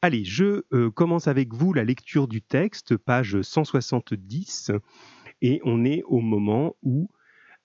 [0.00, 4.70] Allez, je euh, commence avec vous la lecture du texte, page 170,
[5.42, 7.10] et on est au moment où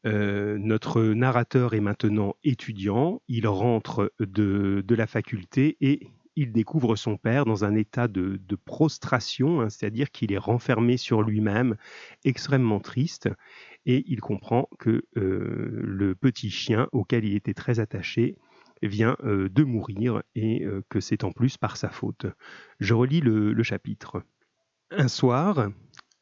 [0.07, 7.17] euh, notre narrateur est maintenant étudiant, il rentre de, la faculté et il découvre son
[7.17, 11.75] père dans un état de, prostration, hein, c'est-à-dire qu'il est renfermé sur lui-même,
[12.25, 13.29] extrêmement triste,
[13.85, 18.37] et il comprend que euh, le petit chien auquel il était très attaché
[18.87, 22.25] vient euh, de mourir et que c'est en plus par sa faute.
[22.79, 24.23] Je relis le chapitre.
[24.91, 25.69] Un soir,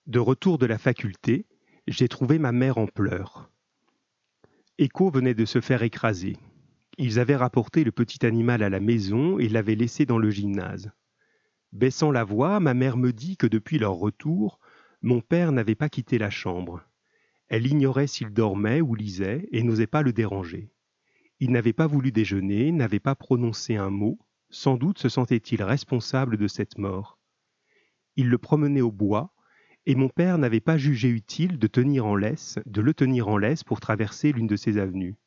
[0.07, 1.45] de retour de la faculté,
[1.87, 3.51] j'ai trouvé ma mère en pleurs.
[4.77, 6.37] Echo venait de se faire écraser.
[6.97, 10.91] Ils avaient rapporté le petit animal à la maison et l'avaient laissé dans le gymnase.
[11.71, 14.59] Baissant la voix, ma mère me dit que depuis leur retour,
[15.01, 16.83] mon père n'avait pas quitté la chambre.
[17.47, 20.69] Elle ignorait s'il dormait ou lisait et n'osait pas le déranger.
[21.43, 24.19] Il n'avait pas voulu déjeuner, n'avait pas prononcé un mot,
[24.51, 27.17] sans doute se sentait-il responsable de cette mort.
[28.15, 29.33] Il le promenait au bois,
[29.87, 33.37] et mon père n'avait pas jugé utile de tenir en laisse, de le tenir en
[33.37, 35.17] laisse pour traverser l'une de ces avenues.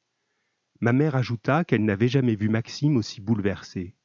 [0.80, 3.96] Ma mère ajouta qu'elle n'avait jamais vu Maxime aussi bouleversé.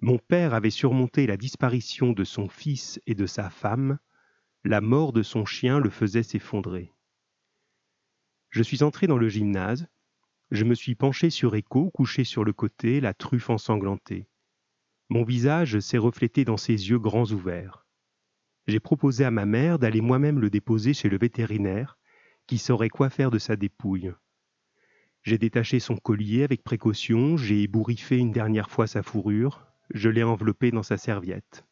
[0.00, 4.00] Mon père avait surmonté la disparition de son fils et de sa femme,
[4.64, 6.92] la mort de son chien le faisait s'effondrer.
[8.50, 9.86] Je suis entré dans le gymnase,
[10.50, 14.28] je me suis penché sur Echo, couché sur le côté, la truffe ensanglantée.
[15.08, 17.86] Mon visage s'est reflété dans ses yeux grands ouverts
[18.68, 21.98] j'ai proposé à ma mère d'aller moi-même le déposer chez le vétérinaire,
[22.46, 24.12] qui saurait quoi faire de sa dépouille.
[25.22, 30.22] J'ai détaché son collier avec précaution, j'ai ébouriffé une dernière fois sa fourrure, je l'ai
[30.22, 31.64] enveloppé dans sa serviette.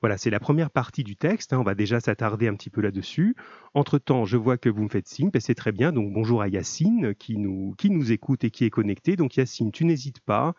[0.00, 1.52] Voilà, c'est la première partie du texte.
[1.52, 3.36] Hein, on va déjà s'attarder un petit peu là-dessus.
[3.74, 5.92] Entre-temps, je vois que vous me faites signe, ben, c'est très bien.
[5.92, 9.16] Donc bonjour à Yacine qui nous, qui nous écoute et qui est connecté.
[9.16, 10.54] Donc Yacine, tu n'hésites pas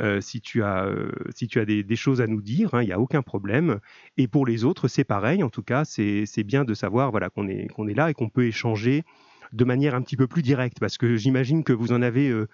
[0.00, 2.86] euh, si tu as, euh, si tu as des, choses à nous dire, hein, il
[2.86, 3.78] n'y a aucun problème.
[4.16, 5.42] Et pour les autres, c'est pareil.
[5.42, 8.28] En tout cas, c'est bien de savoir voilà, qu'on est, qu'on est là et qu'on
[8.28, 9.04] peut échanger
[9.54, 12.48] de manière un petit peu plus directe, parce que j'imagine que vous en avez euh,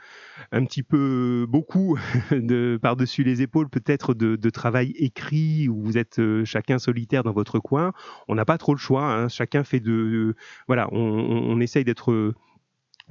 [0.53, 1.99] un petit peu beaucoup
[2.31, 7.59] de, par-dessus les épaules, peut-être de, travail écrit, où vous êtes chacun solitaire dans votre
[7.61, 7.93] coin.
[8.29, 9.29] On n'a pas trop le choix, hein.
[9.29, 10.35] chacun fait de...
[10.67, 12.35] voilà, on, on essaye d'être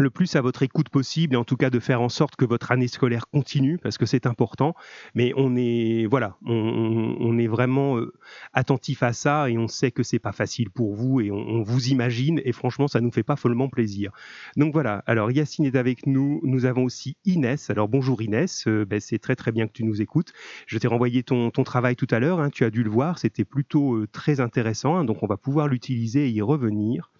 [0.03, 2.45] le plus à votre écoute possible et en tout cas de faire en sorte que
[2.45, 4.73] votre année scolaire continue parce que c'est important.
[5.13, 8.13] Mais on est voilà, on, est vraiment euh,
[8.53, 11.87] attentif à ça et on sait que c'est pas facile pour vous et on, vous
[11.87, 14.11] imagine et franchement ça nous fait pas follement plaisir.
[14.55, 15.03] Donc voilà.
[15.05, 16.39] Alors Yacine est avec nous.
[16.43, 17.69] Nous avons aussi Inès.
[17.69, 18.67] Alors bonjour Inès.
[18.67, 20.33] Euh, ben, c'est très très bien que tu nous écoutes.
[20.65, 22.39] Je t'ai renvoyé ton, travail tout à l'heure.
[22.39, 22.49] Hein.
[22.49, 23.19] tu as dû le voir.
[23.19, 24.95] C'était plutôt euh, très intéressant.
[24.95, 25.03] Hein.
[25.03, 27.11] donc on va pouvoir l'utiliser et y revenir.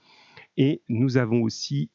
[0.57, 1.89] Et nous avons aussi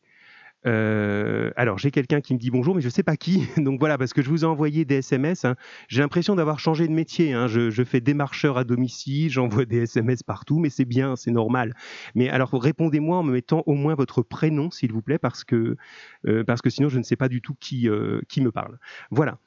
[0.66, 3.46] euh, alors, j'ai quelqu'un qui me dit bonjour, mais je ne sais pas qui.
[3.58, 5.44] Donc voilà, parce que je vous ai envoyé des SMS.
[5.44, 5.56] Hein.
[5.88, 7.32] J'ai l'impression d'avoir changé de métier.
[7.32, 7.46] Hein.
[7.48, 11.74] Je, fais démarcheur à domicile, j'envoie des SMS partout, mais c'est bien, c'est normal.
[12.14, 15.76] Mais alors, répondez-moi en me mettant au moins votre prénom, s'il vous plaît, parce que,
[16.26, 18.78] euh, parce que sinon, je ne sais pas du tout qui, euh, qui me parle.
[19.10, 19.38] Voilà.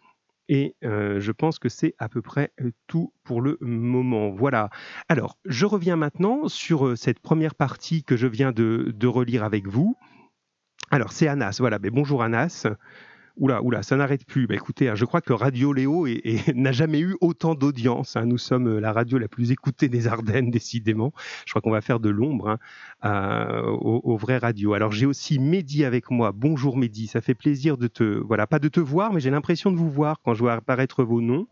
[0.49, 2.53] Et je pense que c'est à peu près
[2.87, 4.29] tout pour le moment.
[4.29, 4.69] Voilà.
[5.09, 9.97] Alors, je reviens maintenant sur cette première partie que je viens de relire avec vous.
[10.89, 11.79] Alors, c'est Anas, voilà.
[11.79, 12.65] Mais bonjour Anas.
[13.39, 14.47] Oula, oula, ça n'arrête plus.
[14.47, 16.07] Bah, écoutez, hein, je crois que Radio Léo
[16.55, 18.15] n'a jamais eu autant d'audience.
[18.15, 18.25] Hein.
[18.25, 21.13] Nous sommes euh, la radio la plus écoutée des Ardennes, décidément.
[21.45, 22.57] Je crois qu'on va faire de l'ombre
[23.03, 24.73] hein, aux, vraies radios.
[24.73, 26.31] Alors j'ai aussi Mehdi avec moi.
[26.31, 29.71] Bonjour Mehdi, ça fait plaisir de te, voilà, pas de te voir, mais j'ai l'impression
[29.71, 31.47] de vous voir quand je vois apparaître vos noms.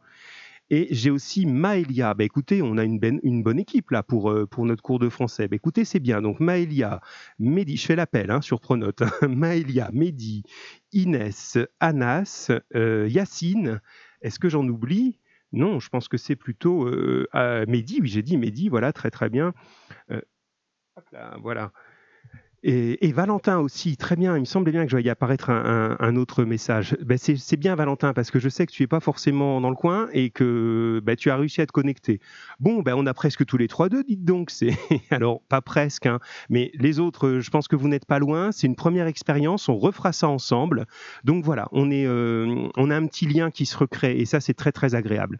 [0.69, 2.13] Et j'ai aussi Maëlia.
[2.13, 4.99] Bah, écoutez, on a une, ben, une bonne équipe là pour, euh, pour notre cours
[4.99, 5.47] de français.
[5.47, 6.21] Bah, écoutez, c'est bien.
[6.21, 7.01] Donc Maëlia,
[7.39, 9.03] Mehdi, je fais l'appel hein, sur Pronote.
[9.27, 10.43] Maëlia, Mehdi,
[10.91, 13.79] Inès, Anas, euh, Yacine.
[14.21, 15.19] Est-ce que j'en oublie?
[15.51, 17.27] Non, je pense que c'est plutôt euh,
[17.67, 19.53] Mehdi, oui j'ai dit Mehdi, voilà, très très bien.
[21.41, 21.71] voilà.
[22.67, 24.35] Et, Valentin aussi, très bien.
[24.35, 26.97] Il me semblait bien que je voyais apparaître un, autre message.
[27.05, 29.75] Ben c'est bien Valentin parce que je sais que tu es pas forcément dans le
[29.75, 32.19] coin et que ben, tu as réussi à te connecter.
[32.59, 34.51] Bon, ben on a presque tous les trois deux, dites donc.
[35.11, 36.19] Alors pas presque, hein,
[36.49, 38.51] mais les autres, je pense que vous n'êtes pas loin.
[38.51, 39.69] C'est une première expérience.
[39.69, 40.87] On refera ça ensemble.
[41.23, 44.39] Donc voilà, on est, euh, on a un petit lien qui se recrée et ça
[44.39, 45.39] c'est très très agréable.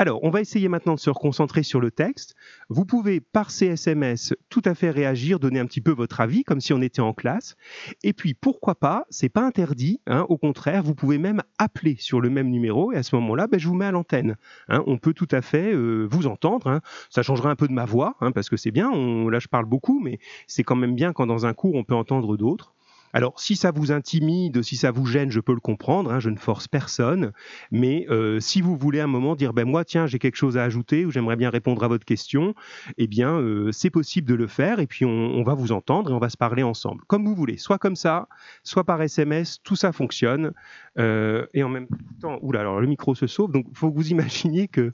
[0.00, 2.36] Alors, on va essayer maintenant de se reconcentrer sur le texte.
[2.68, 6.60] Vous pouvez, par CSMS, tout à fait réagir, donner un petit peu votre avis, comme
[6.60, 7.56] si on était en classe.
[8.04, 10.00] Et puis, pourquoi pas, c'est pas interdit.
[10.06, 13.48] Hein, au contraire, vous pouvez même appeler sur le même numéro, et à ce moment-là,
[13.48, 14.36] ben, je vous mets à l'antenne.
[14.68, 14.84] Hein.
[14.86, 16.68] on peut tout à fait euh, vous entendre.
[16.68, 16.80] Hein.
[17.10, 18.92] Ça changera un peu de ma voix, parce que c'est bien.
[19.28, 21.96] là, je parle beaucoup, mais c'est quand même bien quand dans un cours, on peut
[21.96, 22.76] entendre d'autres.
[23.12, 26.30] Alors, si ça vous intimide, si ça vous gêne, je peux le comprendre, hein, je
[26.30, 27.32] ne force personne,
[27.70, 30.64] mais euh, si vous voulez un moment dire, ben moi, tiens, j'ai quelque chose à
[30.64, 32.54] ajouter ou j'aimerais bien répondre à votre question,
[32.98, 36.14] eh bien, euh, c'est possible de le faire et puis on, va vous entendre et
[36.14, 38.28] on va se parler ensemble, comme vous voulez, soit comme ça,
[38.62, 40.52] soit par SMS, tout ça fonctionne.
[40.98, 41.86] Euh, et en même
[42.20, 44.92] temps, oula, alors le micro se sauve, donc faut que vous imaginiez que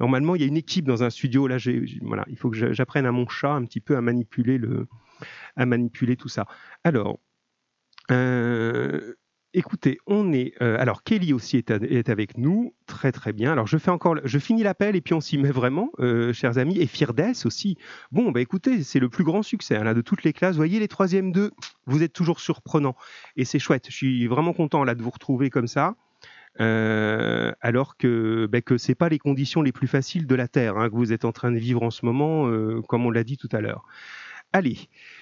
[0.00, 1.58] normalement, il y a une équipe dans un studio, là,
[2.00, 4.88] voilà, il faut que j'apprenne à mon chat un petit peu à manipuler le
[5.56, 6.46] à manipuler tout ça.
[6.82, 7.20] Alors,
[8.10, 9.14] euh,
[9.54, 10.54] écoutez, on est.
[10.62, 12.74] Euh, alors, Kelly aussi est, avec nous.
[12.86, 13.52] Très, très bien.
[13.52, 14.16] Alors, je fais encore.
[14.24, 16.78] Je finis l'appel et puis on s'y met vraiment, euh, chers amis.
[16.78, 17.76] Et Firdes aussi.
[18.10, 20.56] Bon, bah écoutez, c'est le plus grand succès hein, là, de toutes les classes.
[20.56, 21.52] Voyez, les troisièmes deux,
[21.86, 22.96] vous êtes toujours surprenants.
[23.36, 23.86] Et c'est chouette.
[23.88, 25.94] Je suis vraiment content là de vous retrouver comme ça.
[26.58, 30.90] alors que bah, que c'est pas les conditions les plus faciles de la Terre hein,
[30.90, 32.50] que vous êtes en train de vivre en ce moment,
[32.88, 33.86] comme on l'a dit tout à l'heure.
[34.54, 34.78] Allez,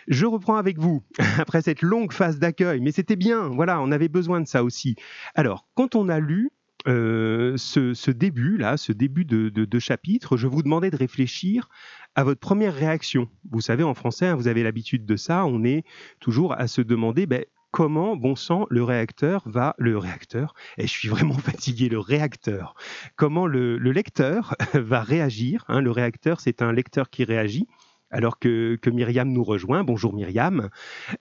[0.08, 1.02] je reprends avec vous
[1.38, 4.96] après cette longue phase d'accueil, mais c'était bien, voilà, on avait besoin de ça aussi.
[5.36, 6.50] Alors, quand on a lu
[6.88, 11.68] euh, ce, début là, ce début de, chapitre, je vous demandais de réfléchir
[12.16, 13.28] à votre première réaction.
[13.50, 15.84] Vous savez, en français, hein, vous avez l'habitude de ça, on est
[16.18, 20.92] toujours à se demander ben, comment, bon sang, le réacteur va, le réacteur, et je
[20.92, 22.74] suis vraiment fatigué, le réacteur,
[23.14, 25.64] comment le, lecteur va réagir.
[25.68, 25.80] Hein.
[25.80, 27.68] le réacteur, c'est un lecteur qui réagit
[28.10, 29.84] alors que, Myriam nous rejoint.
[29.84, 30.68] Bonjour Myriam.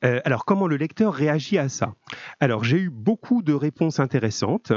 [0.03, 1.93] Euh, alors comment le lecteur réagit à ça?
[2.39, 4.73] Alors j'ai eu beaucoup de réponses intéressantes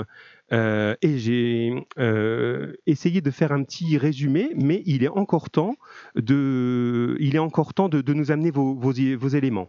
[0.52, 5.74] euh, et j'ai euh, essayé de faire un petit résumé, mais il est encore temps
[6.14, 9.68] de, il est encore temps de, nous amener vos, vos, vos éléments.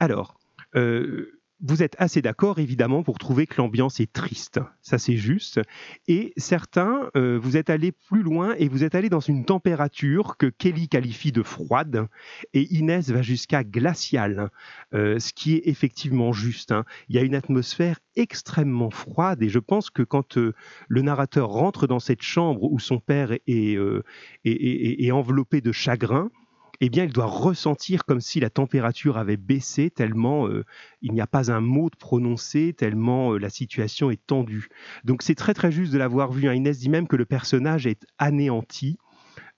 [0.00, 0.38] Alors,
[1.62, 4.60] vous êtes assez d'accord, évidemment, pour trouver que l'ambiance est triste.
[4.80, 5.60] Ça, c'est juste.
[6.08, 10.36] Et certains, euh, vous êtes allés plus loin et vous êtes allés dans une température
[10.36, 12.08] que Kelly qualifie de froide
[12.52, 14.50] et Inès va jusqu'à glaciale,
[14.92, 16.72] euh, ce qui est effectivement juste.
[16.72, 16.84] Hein.
[17.08, 20.54] Il y a une atmosphère extrêmement froide et je pense que quand euh,
[20.88, 23.78] le narrateur rentre dans cette chambre où son père est,
[24.44, 26.30] est enveloppé de chagrin,
[26.84, 30.64] eh bien, il doit ressentir comme si la température avait baissé tellement euh,
[31.00, 34.66] il n'y a pas un mot de prononcé, tellement euh, la situation est tendue.
[35.04, 36.48] Donc c'est très très juste de l'avoir vu.
[36.48, 36.54] Hein.
[36.54, 38.98] Inès dit même que le personnage est anéanti.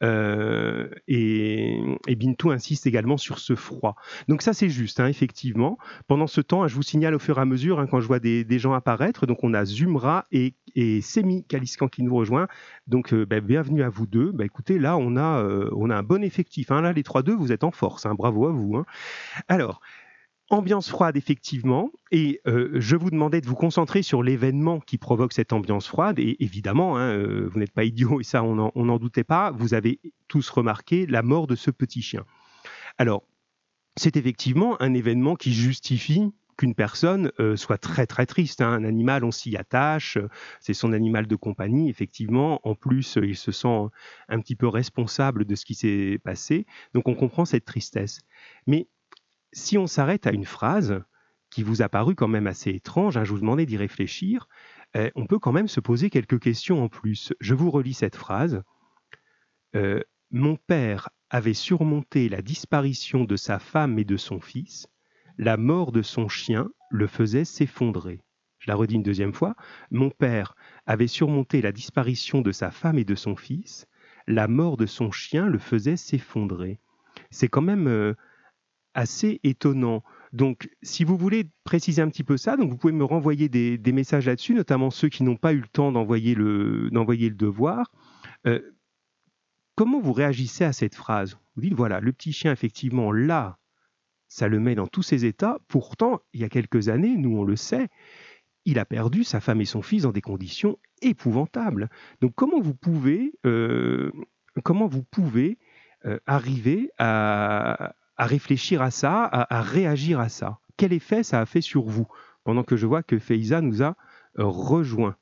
[0.03, 3.95] Euh, et, et, Bintou insiste également sur ce froid.
[4.29, 5.79] Donc ça c'est juste, hein, effectivement.
[6.09, 8.19] Pendant ce temps, je vous signale au fur et à mesure hein, quand je vois
[8.19, 9.27] des, gens apparaître.
[9.27, 10.55] Donc on a Zumra et,
[11.01, 12.49] Semi Kaliskan qui nous rejoint.
[12.87, 14.33] Donc euh, bah, bienvenue à vous deux.
[14.33, 16.71] Bah, écoutez, là on a, euh, on a un bon effectif.
[16.71, 16.81] Hein.
[16.81, 18.07] Là les trois deux, vous êtes en force.
[18.15, 18.85] Bravo à vous.
[19.49, 19.81] Alors
[20.55, 25.33] ambiance froide effectivement, et euh, je vous demandais de vous concentrer sur l'événement qui provoque
[25.33, 28.99] cette ambiance froide, et évidemment, hein, euh, vous n'êtes pas idiot, et ça on n'en
[28.99, 32.25] doutait pas, vous avez tous remarqué la mort de ce petit chien.
[32.97, 33.25] Alors,
[33.97, 38.61] c'est effectivement un événement qui justifie qu'une personne euh, soit très très triste.
[38.61, 38.73] Hein.
[38.73, 40.19] Un animal, on s'y attache,
[40.61, 42.61] c'est son animal de compagnie, effectivement.
[42.63, 43.87] En plus, il se sent
[44.29, 48.21] un petit peu responsable de ce qui s'est passé, donc on comprend cette tristesse.
[48.67, 48.89] Mais
[49.55, 51.03] si on s'arrête à une phrase
[51.51, 54.49] qui vous a paru quand même assez étrange, hein, je vous demandais d'y réfléchir,
[54.97, 57.33] euh, on peut quand même se poser quelques questions en plus.
[57.41, 58.63] Je vous relis cette phrase.
[59.77, 64.89] Euh, mon père avait surmonté la disparition de sa femme et de son fils,
[65.39, 68.21] la mort de son chien le faisait s'effondrer.
[68.59, 69.55] Je la redis une deuxième fois.
[69.91, 70.57] Mon père
[70.87, 73.87] avait surmonté la disparition de sa femme et de son fils,
[74.27, 76.81] la mort de son chien le faisait s'effondrer.
[77.31, 78.15] C'est quand même euh,
[78.95, 80.03] assez étonnant.
[80.33, 83.93] Donc, si vous voulez préciser un petit peu ça, donc vous pouvez me renvoyer des,
[83.93, 86.91] messages là-dessus, notamment ceux qui n'ont pas eu le temps d'envoyer le,
[87.31, 87.93] devoir.
[88.47, 88.61] Euh,
[89.77, 91.39] comment vous réagissez à cette phrase?
[91.55, 93.59] Vous dites, voilà, le petit chien, effectivement, là,
[94.29, 95.59] ça le met dans tous ses états.
[95.69, 97.89] Pourtant, il y a quelques années, nous, on le sait,
[98.65, 101.91] il a perdu sa femme et son fils dans des conditions épouvantables.
[102.21, 104.11] Donc, comment vous pouvez, euh,
[104.65, 105.59] comment vous pouvez
[106.07, 111.47] euh, arriver à, à réfléchir à ça, à, réagir à ça Quel effet ça a
[111.47, 112.07] fait sur vous
[112.45, 113.97] Pendant que je vois que Feiza nous a
[114.39, 115.17] euh, rejoint.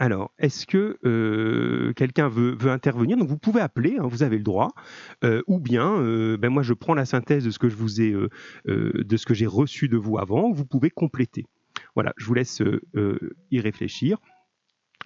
[0.00, 3.16] Alors, est-ce que euh, quelqu'un veut, intervenir?
[3.16, 4.70] Donc, vous pouvez appeler, hein, vous avez le droit,
[5.24, 6.00] euh, ou bien,
[6.36, 8.14] ben moi, je prends la synthèse de ce que je vous ai,
[8.66, 10.52] de ce que j'ai reçu de vous avant.
[10.52, 11.46] Vous pouvez compléter.
[11.94, 12.62] Voilà, je vous laisse
[13.50, 14.18] y réfléchir.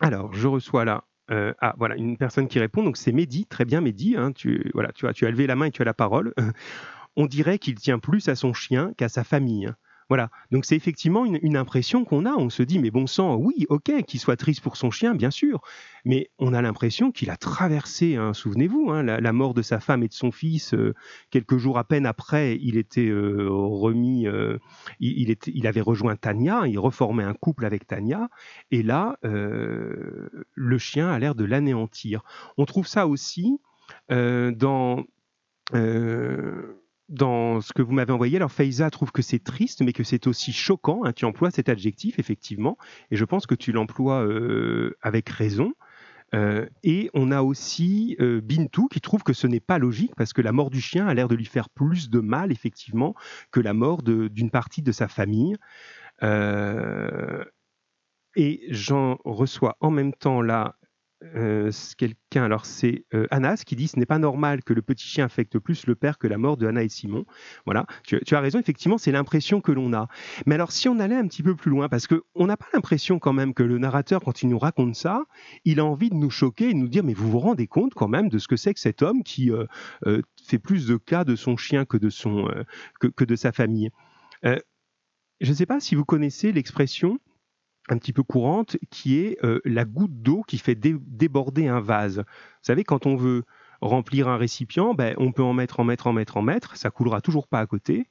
[0.01, 2.83] Alors, je reçois là euh, ah, voilà, une personne qui répond.
[2.83, 3.47] Donc, c'est Mehdi.
[3.47, 4.17] Très bien, Mehdi.
[4.17, 6.35] Hein, tu, voilà, tu, as, tu as levé la main et tu as la parole.
[7.17, 9.73] On dirait qu'il tient plus à son chien qu'à sa famille.
[10.09, 10.31] Voilà.
[10.51, 12.33] Donc c'est effectivement une, impression qu'on a.
[12.33, 15.31] On se dit, mais bon sang, oui, ok, qu'il soit triste pour son chien, bien
[15.31, 15.61] sûr.
[16.05, 20.03] Mais on a l'impression qu'il a traversé, hein, souvenez-vous, hein, la, mort de sa femme
[20.03, 20.75] et de son fils.
[20.75, 20.95] Euh,
[21.31, 24.59] quelques jours à peine après, il était euh, remis, euh,
[25.01, 28.29] il, avait rejoint Tania, il reformait un couple avec Tania.
[28.71, 32.23] Et là, le chien a l'air de l'anéantir.
[32.57, 33.59] On trouve ça aussi
[34.09, 35.05] dans
[37.13, 38.37] dans ce que vous m'avez envoyé.
[38.37, 41.05] Alors Faiza trouve que c'est triste, mais que c'est aussi choquant.
[41.05, 42.77] Hein, tu emploies cet adjectif, effectivement,
[43.11, 45.75] et je pense que tu l'emploies euh, avec raison.
[46.35, 50.33] Euh, et on a aussi euh, Bintou qui trouve que ce n'est pas logique parce
[50.33, 53.15] que la mort du chien a l'air de lui faire plus de mal, effectivement,
[53.51, 55.57] que la mort d'une partie de sa famille.
[58.37, 60.77] et j'en reçois en même temps là
[61.37, 65.07] euh, quelqu'un, alors c'est euh, Anas qui dit ce n'est pas normal que le petit
[65.07, 67.25] chien affecte plus le père que la mort de Anna et Simon.
[67.65, 70.09] Voilà, tu, as raison, effectivement, c'est l'impression que l'on a.
[70.47, 73.19] Mais alors si on allait un petit peu plus loin, parce qu'on n'a pas l'impression
[73.19, 75.25] quand même que le narrateur, quand il nous raconte ça,
[75.65, 77.95] il a envie de nous choquer et de nous dire mais vous vous rendez compte
[77.95, 79.67] quand même de ce que c'est que cet homme qui euh,
[80.45, 82.49] fait plus de cas de son chien que de, son,
[83.01, 83.91] que, de sa famille.
[84.43, 87.19] je ne sais pas si vous connaissez l'expression
[87.89, 92.19] un petit peu courante, qui est euh, la goutte d'eau qui fait déborder un vase.
[92.19, 92.25] Vous
[92.63, 93.45] savez, quand on veut
[93.81, 96.91] remplir un récipient, ben, on peut en mettre, en mettre, en mettre, en mettre, ça
[96.91, 98.09] coulera toujours pas à côté,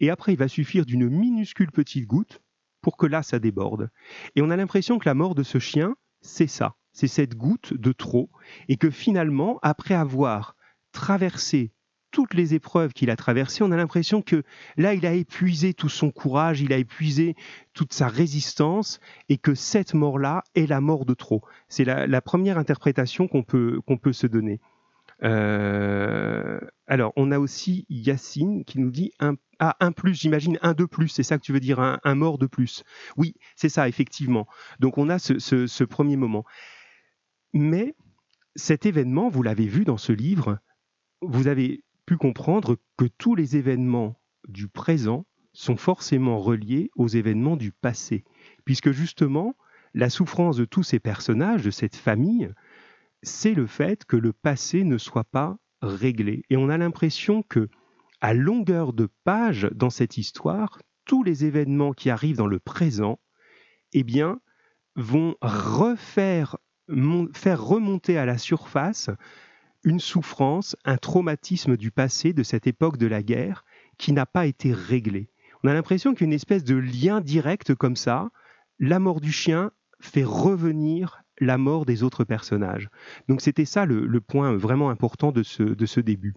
[0.00, 2.42] et après il va suffire d'une minuscule petite goutte
[2.80, 3.90] pour que là ça déborde.
[4.34, 7.72] Et on a l'impression que la mort de ce chien, c'est ça, c'est cette goutte
[7.74, 8.30] de trop,
[8.68, 10.56] et que finalement, après avoir
[10.90, 11.72] traversé
[12.12, 14.44] toutes les épreuves qu'il a traversées, on a l'impression que
[14.76, 17.34] là, il a épuisé tout son courage, il a épuisé
[17.72, 21.42] toute sa résistance, et que cette mort-là est la mort de trop.
[21.68, 24.60] C'est la, première interprétation qu'on peut, se donner.
[25.24, 30.84] Euh, alors, on a aussi Yacine qui nous dit ah, un plus, j'imagine un de
[30.84, 32.84] plus, c'est ça que tu veux dire, un, mort de plus.
[33.16, 34.46] Oui, c'est ça, effectivement.
[34.80, 36.44] Donc, on a ce premier moment.
[37.54, 37.94] Mais
[38.54, 40.58] cet événement, vous l'avez vu dans ce livre,
[41.22, 47.56] vous avez pu comprendre que tous les événements du présent sont forcément reliés aux événements
[47.56, 48.24] du passé,
[48.64, 49.54] puisque justement,
[49.94, 52.50] la souffrance de tous ces personnages, de cette famille,
[53.22, 56.44] c'est le fait que le passé ne soit pas réglé.
[56.50, 57.68] Et on a l'impression que,
[58.20, 63.18] à longueur de page dans cette histoire, tous les événements qui arrivent dans le présent,
[63.92, 64.04] eh
[64.94, 66.56] vont refaire
[67.34, 69.10] faire remonter à la surface
[69.84, 73.64] une souffrance, un traumatisme du passé, de cette époque de la guerre,
[73.98, 75.28] qui n'a pas été réglé.
[75.64, 78.30] On a l'impression qu'une espèce de lien direct comme ça,
[78.78, 79.70] la mort du chien
[80.00, 82.88] fait revenir la mort des autres personnages.
[83.28, 86.34] Donc c'était ça le, point vraiment important de ce, de ce début.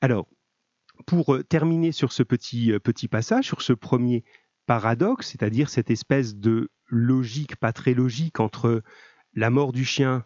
[0.00, 0.26] Alors,
[1.06, 4.24] pour euh, terminer sur ce petit, euh, petit passage, sur ce premier
[4.66, 8.82] paradoxe, c'est-à-dire cette espèce de logique pas très logique entre
[9.34, 10.24] la mort du chien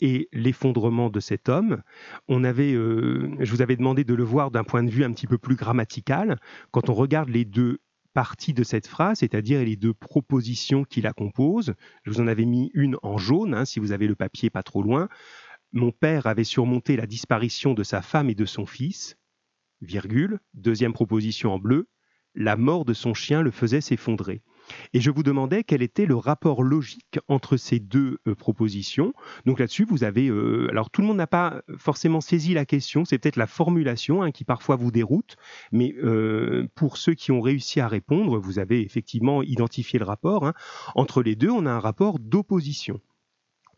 [0.00, 1.82] et l'effondrement de cet homme.
[2.28, 5.12] On avait, euh, je vous avais demandé de le voir d'un point de vue un
[5.12, 6.38] petit peu plus grammatical.
[6.70, 7.78] Quand on regarde les deux
[8.12, 11.74] parties de cette phrase, c'est-à-dire les deux propositions qui la composent,
[12.04, 14.62] je vous en avais mis une en jaune, hein, si vous avez le papier pas
[14.62, 15.08] trop loin.
[15.72, 19.16] Mon père avait surmonté la disparition de sa femme et de son fils,
[19.80, 21.88] virgule, deuxième proposition en bleu,
[22.36, 24.42] la mort de son chien le faisait s'effondrer.
[24.92, 29.12] Et je vous demandais quel était le rapport logique entre ces deux euh, propositions.
[29.46, 30.28] Donc là-dessus, vous avez...
[30.28, 34.22] Euh, alors tout le monde n'a pas forcément saisi la question, c'est peut-être la formulation
[34.22, 35.36] hein, qui parfois vous déroute,
[35.72, 40.46] mais euh, pour ceux qui ont réussi à répondre, vous avez effectivement identifié le rapport.
[40.46, 40.54] Hein.
[40.94, 43.00] Entre les deux, on a un rapport d'opposition.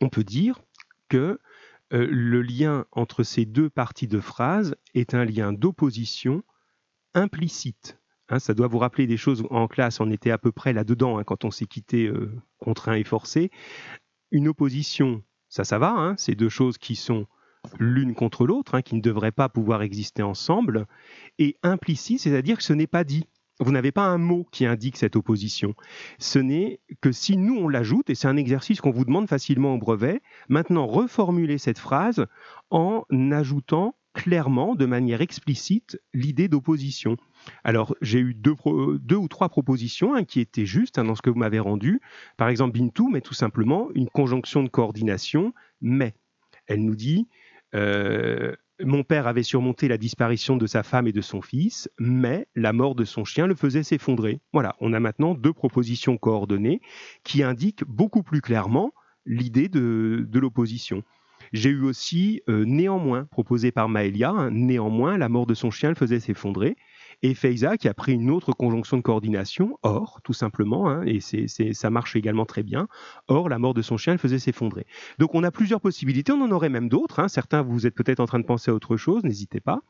[0.01, 0.61] On peut dire
[1.09, 1.39] que
[1.89, 6.43] le lien entre ces deux parties de phrase est un lien d'opposition
[7.13, 7.96] implicite.
[8.29, 11.17] Hein, ça doit vous rappeler des choses en classe, on était à peu près là-dedans
[11.17, 13.51] hein, quand on s'est quitté euh, contraint et forcé.
[14.31, 17.25] Une opposition, ça, ça va, hein, c'est deux choses qui sont
[17.79, 20.87] l'une contre l'autre, qui ne devraient pas pouvoir exister ensemble,
[21.39, 23.25] et implicite, c'est-à-dire que ce n'est pas dit.
[23.59, 25.73] Vous n'avez pas un mot qui indique cette opposition.
[26.19, 29.73] Ce n'est que si nous on l'ajoute, et c'est un exercice qu'on vous demande facilement
[29.73, 32.27] au brevet, maintenant reformuler cette phrase
[32.69, 37.17] en ajoutant clairement, de manière explicite, l'idée d'opposition.
[37.63, 38.55] Alors, j'ai eu deux,
[39.15, 42.01] ou trois propositions hein, qui étaient justes hein, dans ce que vous m'avez rendu.
[42.37, 46.13] Par exemple, Bintou met tout simplement une conjonction de coordination, mais.
[46.67, 47.27] Elle nous dit
[47.75, 52.47] euh, Mon père avait surmonté la disparition de sa femme et de son fils, mais
[52.55, 54.41] la mort de son chien le faisait s'effondrer.
[54.53, 56.81] Voilà, on a maintenant deux propositions coordonnées
[57.23, 58.91] qui indiquent beaucoup plus clairement
[59.25, 61.03] l'idée de, l'opposition.
[61.53, 65.89] J'ai eu aussi euh, néanmoins proposé par Maëlia, hein, néanmoins la mort de son chien
[65.89, 66.75] le faisait s'effondrer.
[67.23, 71.19] Et Feiza qui a pris une autre conjonction de coordination, or, tout simplement, hein, et
[71.19, 72.87] c'est, ça marche également très bien,
[73.27, 74.85] or, la mort de son chien elle faisait s'effondrer.
[75.17, 77.19] Donc on a plusieurs possibilités, on en aurait même d'autres.
[77.19, 77.27] Hein.
[77.27, 79.81] Certains, vous êtes peut-être en train de penser à autre chose, n'hésitez pas.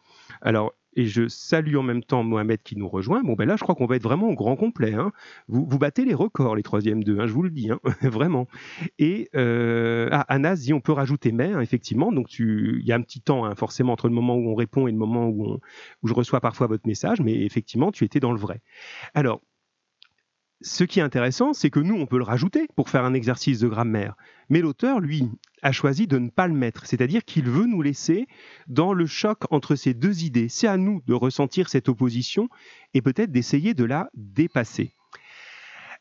[0.42, 3.22] Alors, et je salue en même temps Mohamed qui nous rejoint.
[3.24, 4.96] Bon, ben là, je crois qu'on va être vraiment au grand complet.
[4.96, 5.12] Hein.
[5.48, 8.48] Vous, battez les records, les troisièmes deux, hein, je vous le dis, hein, vraiment.
[8.98, 12.12] Et euh, ah, Anas dit on peut rajouter mais, hein, effectivement.
[12.12, 14.92] Donc, il y a un petit temps, forcément, entre le moment où on répond et
[14.92, 15.60] le moment où
[16.04, 18.62] je reçois parfois votre message, mais effectivement, tu étais dans le vrai.
[19.14, 19.42] Alors,
[20.62, 23.60] ce qui est intéressant, c'est que nous, on peut le rajouter pour faire un exercice
[23.60, 24.16] de grammaire.
[24.50, 25.30] Mais l'auteur, lui,
[25.62, 28.28] a choisi de ne pas le mettre, c'est-à-dire qu'il veut nous laisser
[28.68, 30.50] dans le choc entre ces deux idées.
[30.50, 32.48] C'est à nous de ressentir cette opposition
[32.94, 34.94] et peut-être d'essayer de la dépasser.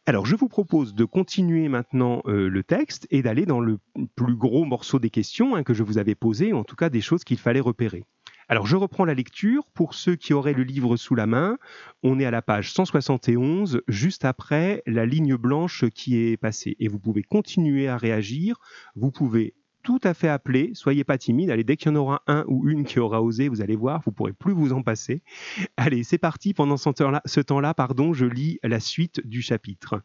[0.09, 3.79] Alors, je vous propose de continuer maintenant euh, le texte et d'aller dans le
[4.15, 7.01] plus gros morceau des questions hein, que je vous avais posées, en tout cas des
[7.01, 8.05] choses qu'il fallait repérer.
[8.49, 9.65] Alors je reprends la lecture.
[9.75, 11.59] Pour ceux qui auraient le livre sous la main,
[12.03, 16.77] on est à la page 171, juste après la ligne blanche qui est passée.
[16.79, 18.59] Et vous pouvez continuer à réagir.
[18.95, 21.51] Vous pouvez tout à fait appeler, soyez pas timide.
[21.51, 24.03] Allez, dès qu'il y en aura un ou une qui aura osé, vous allez voir,
[24.05, 25.23] vous pourrez plus vous en passer.
[25.77, 26.55] Allez, c'est parti.
[26.55, 30.03] Pendant ce temps-là, pardon, je lis la suite du chapitre.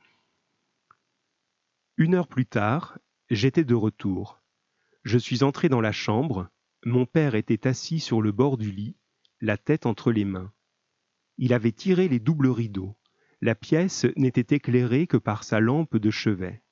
[1.97, 2.99] Une heure plus tard,
[3.31, 4.39] j'étais de retour.
[5.03, 6.47] Je suis entré dans la chambre,
[6.83, 8.95] mon père était assis sur le bord du lit,
[9.39, 10.51] la tête entre les mains.
[11.37, 12.97] Il avait tiré les doubles rideaux.
[13.39, 16.63] La pièce n'était éclairée que par sa lampe de chevet.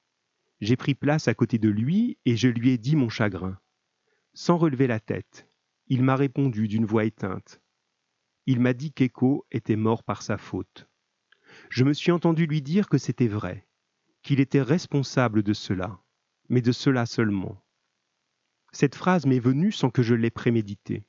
[0.61, 3.59] J'ai pris place à côté de lui et je lui ai dit mon chagrin.
[4.33, 5.47] Sans relever la tête,
[5.87, 7.61] il m'a répondu d'une voix éteinte.
[8.45, 10.87] Il m'a dit qu'Echo était mort par sa faute.
[11.69, 13.67] Je me suis entendu lui dire que c'était vrai,
[14.23, 16.01] qu'il était responsable de cela,
[16.49, 17.63] mais de cela seulement.
[18.71, 21.03] Cette phrase m'est venue sans que je l'aie préméditée.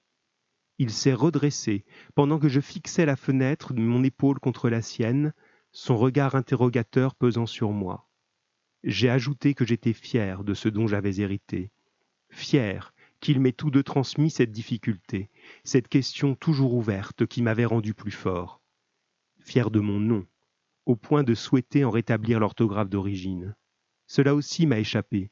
[0.79, 5.35] Il s'est redressé, pendant que je fixais la fenêtre de mon épaule contre la sienne,
[5.73, 8.09] son regard interrogateur pesant sur moi.
[8.83, 11.71] J'ai ajouté que j'étais fier de ce dont j'avais hérité,
[12.31, 15.29] fier qu'il m'ait tous deux transmis cette difficulté,
[15.64, 18.62] cette question toujours ouverte qui m'avait rendu plus fort,
[19.38, 20.26] fier de mon nom,
[20.87, 23.55] au point de souhaiter en rétablir l'orthographe d'origine.
[24.07, 25.31] Cela aussi m'a échappé,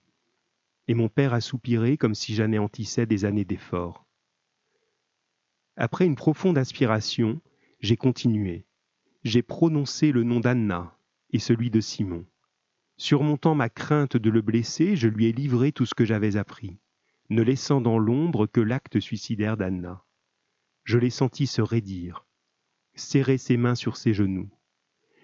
[0.88, 4.06] et mon père a soupiré comme si j'anéantissais des années d'efforts.
[5.76, 7.40] Après une profonde inspiration,
[7.80, 8.64] j'ai continué.
[9.22, 10.98] J'ai prononcé le nom d'Anna
[11.30, 12.26] et celui de Simon.
[12.96, 16.78] Surmontant ma crainte de le blesser, je lui ai livré tout ce que j'avais appris,
[17.30, 20.04] ne laissant dans l'ombre que l'acte suicidaire d'Anna.
[20.82, 22.24] Je l'ai senti se raidir,
[22.94, 24.50] serrer ses mains sur ses genoux.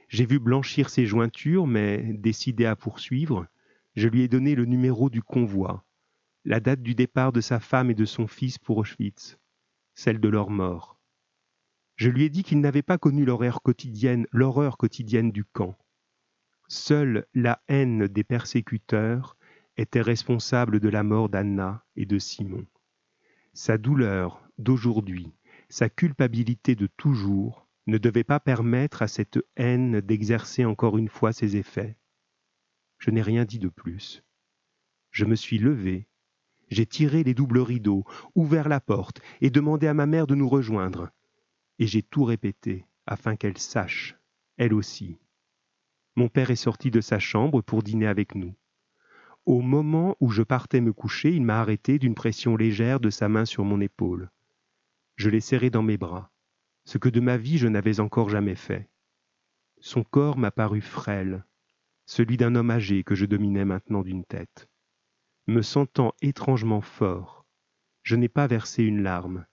[0.08, 3.48] J'ai vu blanchir ses jointures, mais, décidé à poursuivre,
[3.94, 5.84] je lui ai donné le numéro du convoi,
[6.44, 9.38] la date du départ de sa femme et de son fils pour Auschwitz,
[9.94, 10.98] celle de leur mort.
[11.96, 15.78] Je lui ai dit qu'ils n'avaient pas connu l'horreur quotidienne, l'horreur quotidienne du camp.
[16.66, 19.36] Seule la haine des persécuteurs
[19.76, 22.66] était responsable de la mort d'Anna et de Simon.
[23.52, 25.32] Sa douleur d'aujourd'hui,
[25.68, 31.32] sa culpabilité de toujours ne devait pas permettre à cette haine d'exercer encore une fois
[31.32, 31.96] ses effets.
[32.98, 34.22] Je n'ai rien dit de plus.
[35.10, 36.08] Je me suis levé,
[36.70, 38.04] j'ai tiré les doubles rideaux,
[38.34, 41.10] ouvert la porte et demandé à ma mère de nous rejoindre.
[41.78, 44.16] Et j'ai tout répété afin qu'elle sache,
[44.56, 45.18] elle aussi.
[46.16, 48.54] Mon père est sorti de sa chambre pour dîner avec nous.
[49.46, 53.28] Au moment où je partais me coucher, il m'a arrêté d'une pression légère de sa
[53.28, 54.30] main sur mon épaule.
[55.16, 56.32] Je l'ai serré dans mes bras,
[56.84, 58.88] ce que de ma vie je n'avais encore jamais fait.
[59.80, 61.44] Son corps m'a paru frêle,
[62.06, 64.68] celui d'un homme âgé que je dominais maintenant d'une tête.
[65.46, 67.46] Me sentant étrangement fort,
[68.02, 69.46] je n'ai pas versé une larme.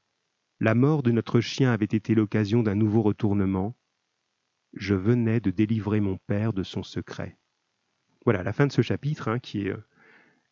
[0.59, 3.75] La mort de notre chien avait été l'occasion d'un nouveau retournement.
[4.73, 7.37] Je venais de délivrer mon père de son secret.
[8.25, 9.83] Voilà la fin de ce chapitre hein, qui est euh,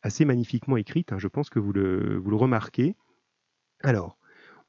[0.02, 2.96] assez magnifiquement écrite, hein, je pense que vous le, vous remarquez.
[3.82, 4.18] Alors,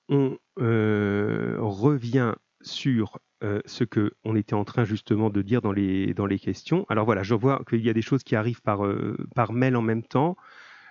[0.08, 5.72] on euh, revient sur euh, ce que on était en train justement de dire dans
[5.72, 6.84] les, dans les questions.
[6.88, 9.76] Alors voilà, je vois qu'il y a des choses qui arrivent par, euh, par mail
[9.76, 10.36] en même temps.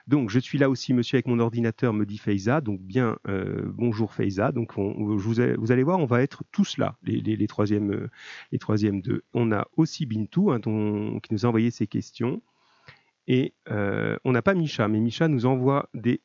[0.08, 2.62] Donc je suis là aussi, monsieur, avec mon ordinateur, me dit Feiza.
[2.62, 4.52] Donc bien, euh, bonjour Feiza.
[4.52, 8.10] Donc vous, allez voir, on va être tous là, les, les, troisièmes,
[8.52, 9.22] les troisièmes deux.
[9.36, 12.42] On a aussi Bintou hein, qui nous a envoyé ses questions.
[13.28, 16.22] Et on n'a pas Micha, mais Micha nous envoie des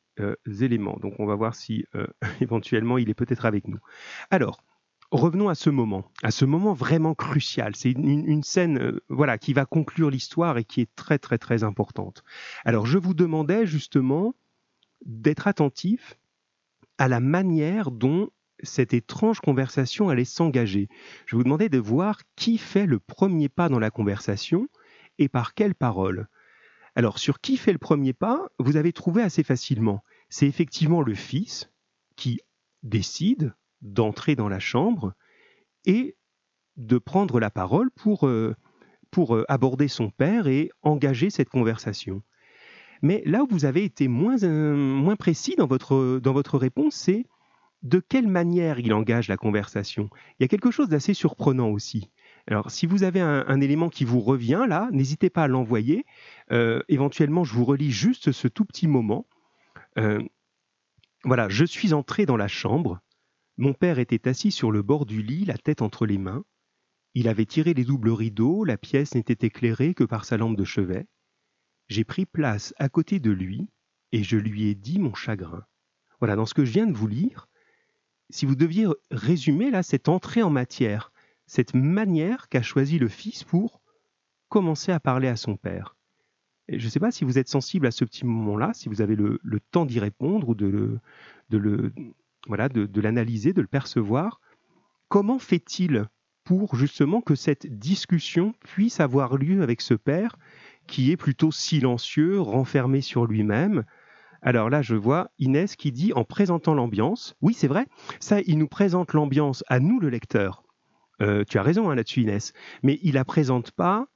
[0.59, 0.97] éléments.
[0.99, 1.85] Donc on va voir si
[2.41, 3.77] éventuellement il est peut-être avec nous.
[4.31, 4.63] Alors,
[5.11, 7.75] revenons à ce moment, à ce moment vraiment crucial.
[7.75, 11.63] C'est une, scène euh, voilà, qui va conclure l'histoire et qui est très très très
[11.63, 12.23] importante.
[12.63, 14.35] Alors je vous demandais justement
[15.05, 16.17] d'être attentif
[16.97, 18.29] à la manière dont
[18.63, 20.87] cette étrange conversation allait s'engager.
[21.25, 24.67] Je vous demandais de voir qui fait le premier pas dans la conversation
[25.17, 26.27] et par quelle parole.
[26.95, 30.03] Alors, sur qui fait le premier pas, vous avez trouvé assez facilement.
[30.29, 31.69] C'est effectivement le fils
[32.15, 32.39] qui
[32.83, 33.53] décide
[33.85, 35.13] d'entrer dans la chambre
[35.85, 36.17] et
[36.75, 38.55] de prendre la parole pour, euh,
[39.17, 42.21] euh, aborder son père et engager cette conversation.
[43.01, 47.25] Mais là où vous avez été moins, euh, précis dans votre, dans votre réponse, c'est
[47.83, 50.09] de quelle manière il engage la conversation.
[50.31, 52.09] Il y a quelque chose d'assez surprenant aussi.
[52.47, 56.05] Alors, si vous avez un, élément qui vous revient là, n'hésitez pas à l'envoyer.
[56.89, 59.27] éventuellement, je vous relis juste ce tout petit moment.
[61.23, 63.01] voilà, je suis entré dans la chambre.
[63.57, 66.43] Mon père était assis sur le bord du lit, la tête entre les mains.
[67.13, 70.65] Il avait tiré les doubles rideaux, la pièce n'était éclairée que par sa lampe de
[70.65, 71.07] chevet.
[71.87, 73.69] J'ai pris place à côté de lui
[74.11, 75.65] et je lui ai dit mon chagrin.
[76.19, 77.47] Voilà, dans ce que je viens de vous lire,
[78.29, 81.13] si vous deviez résumer là cette entrée en matière,
[81.47, 83.81] cette manière qu'a choisi le fils pour
[84.49, 85.95] commencer à parler à son père.
[86.67, 89.15] je ne sais pas si vous êtes sensible à ce petit moment-là, si vous avez
[89.15, 89.39] le,
[89.71, 90.99] temps d'y répondre ou de le,
[91.49, 91.93] de le,
[92.47, 94.39] voilà, de, l'analyser, de le percevoir.
[95.07, 96.05] Comment fait-il
[96.43, 100.37] pour justement que cette discussion puisse avoir lieu avec ce père
[100.87, 103.83] qui est plutôt silencieux, renfermé sur lui-même?
[104.41, 107.87] Alors là, je vois Inès qui dit en présentant l'ambiance, oui c'est vrai,
[108.19, 110.63] ça il nous présente l'ambiance à nous le lecteur.
[111.21, 112.53] Euh, tu as raison hein, là-dessus Inès,
[112.83, 114.07] mais il la présente pas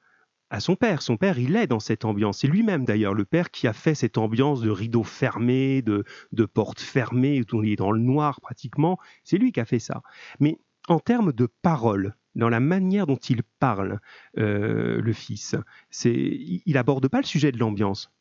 [0.49, 1.01] à son père.
[1.01, 2.39] Son père, il est dans cette ambiance.
[2.39, 6.45] C'est lui-même d'ailleurs, le père qui a fait cette ambiance de rideaux fermés, de, de
[6.45, 8.97] portes fermées, où on est dans le noir pratiquement.
[9.23, 10.01] C'est lui qui a fait ça.
[10.39, 10.57] Mais
[10.87, 13.99] en termes de parole, dans la manière dont il parle,
[14.37, 15.55] euh, le fils,
[15.89, 18.11] c'est, il aborde pas le sujet de l'ambiance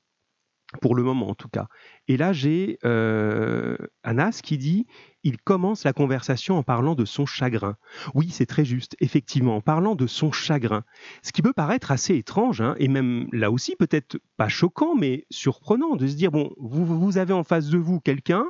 [0.80, 1.68] pour le moment en tout cas.
[2.08, 4.86] Et là, j'ai euh, Anas qui dit
[5.24, 7.76] il commence la conversation en parlant de son chagrin.
[8.14, 10.84] Oui, c'est très juste, effectivement, en parlant de son chagrin.
[11.22, 15.26] Ce qui peut paraître assez étrange, hein, et même là aussi peut-être pas choquant, mais
[15.30, 18.46] surprenant de se dire bon, vous, avez en face de vous quelqu'un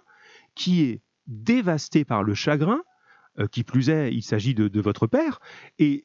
[0.55, 2.83] qui est dévasté par le chagrin,
[3.39, 5.41] euh, qui plus est, il s'agit de, votre père,
[5.79, 6.05] et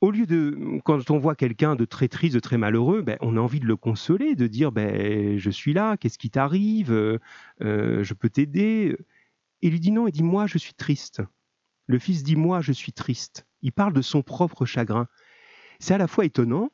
[0.00, 3.36] au lieu de, quand on voit quelqu'un de très triste, de très malheureux, ben, on
[3.36, 7.18] a envie de le consoler, de dire ben, Je suis là, qu'est-ce qui t'arrive euh,
[7.62, 8.96] euh, Je peux t'aider.
[9.60, 11.22] Il lui dit non, il dit Moi, je suis triste.
[11.86, 13.46] Le fils dit Moi, je suis triste.
[13.62, 15.06] Il parle de son propre chagrin.
[15.80, 16.70] C'est à la fois étonnant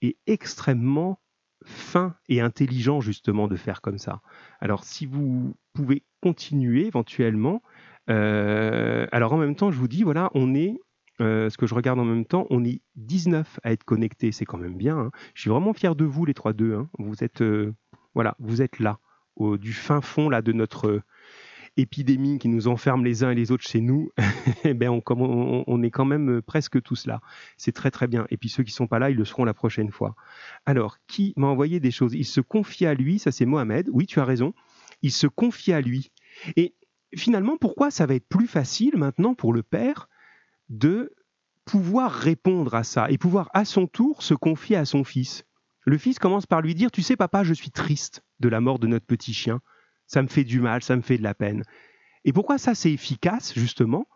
[0.00, 1.20] et extrêmement
[1.64, 4.22] fin et intelligent, justement, de faire comme ça.
[4.60, 7.60] Alors, si vous pouvez continuer éventuellement,
[8.08, 10.80] euh, alors en même temps, je vous dis voilà, on est
[11.20, 14.44] euh, ce que je regarde en même temps, on est 19 à être connectés, c'est
[14.44, 14.98] quand même bien.
[14.98, 15.10] Hein.
[15.34, 16.74] Je suis vraiment fier de vous, les 3-2.
[16.74, 16.88] Hein.
[16.98, 17.74] Vous êtes, euh,
[18.14, 18.98] voilà, vous êtes là,
[19.36, 21.02] au, du fin fond là de notre euh,
[21.76, 24.10] épidémie qui nous enferme les uns et les autres chez nous.
[24.64, 27.20] Eh ben on, on, on, est quand même presque tous là.
[27.56, 28.26] C'est très très bien.
[28.30, 30.16] Et puis ceux qui sont pas là, ils le seront la prochaine fois.
[30.66, 32.14] Alors, qui m'a envoyé des choses?
[32.14, 33.18] Il se confie à lui.
[33.18, 33.88] Ça c'est Mohamed.
[33.92, 34.52] Oui, tu as raison.
[35.02, 36.10] Il se confie à lui.
[36.56, 36.74] Et
[37.14, 40.08] finalement, pourquoi ça va être plus facile maintenant pour le père
[40.68, 41.14] de
[41.64, 45.44] pouvoir répondre à ça et pouvoir à son tour se confier à son fils.
[45.84, 48.78] Le fils commence par lui dire, tu sais papa, je suis triste de la mort
[48.78, 49.60] de notre petit chien,
[50.06, 51.62] ça me fait du mal, ça me fait de la peine.
[52.24, 54.06] Et pourquoi ça c'est efficace justement?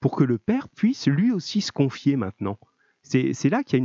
[0.00, 2.58] Pour que le père puisse lui aussi se confier maintenant.
[3.02, 3.84] C'est là qu'il y a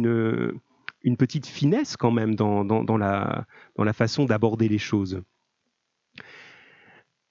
[1.04, 2.64] une, petite finesse quand même dans,
[2.98, 5.22] la, dans la façon d'aborder les choses.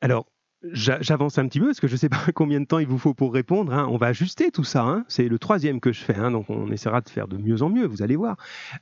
[0.01, 0.31] Alors,
[0.73, 2.99] J'avance un petit peu parce que je ne sais pas combien de temps il vous
[2.99, 3.73] faut pour répondre.
[3.73, 3.87] Hein.
[3.91, 4.83] On va ajuster tout ça.
[4.83, 5.05] Hein.
[5.09, 6.31] C'est le troisième que je fais, hein.
[6.31, 7.87] donc on essaiera de faire de mieux en mieux.
[7.87, 8.37] Vous allez voir.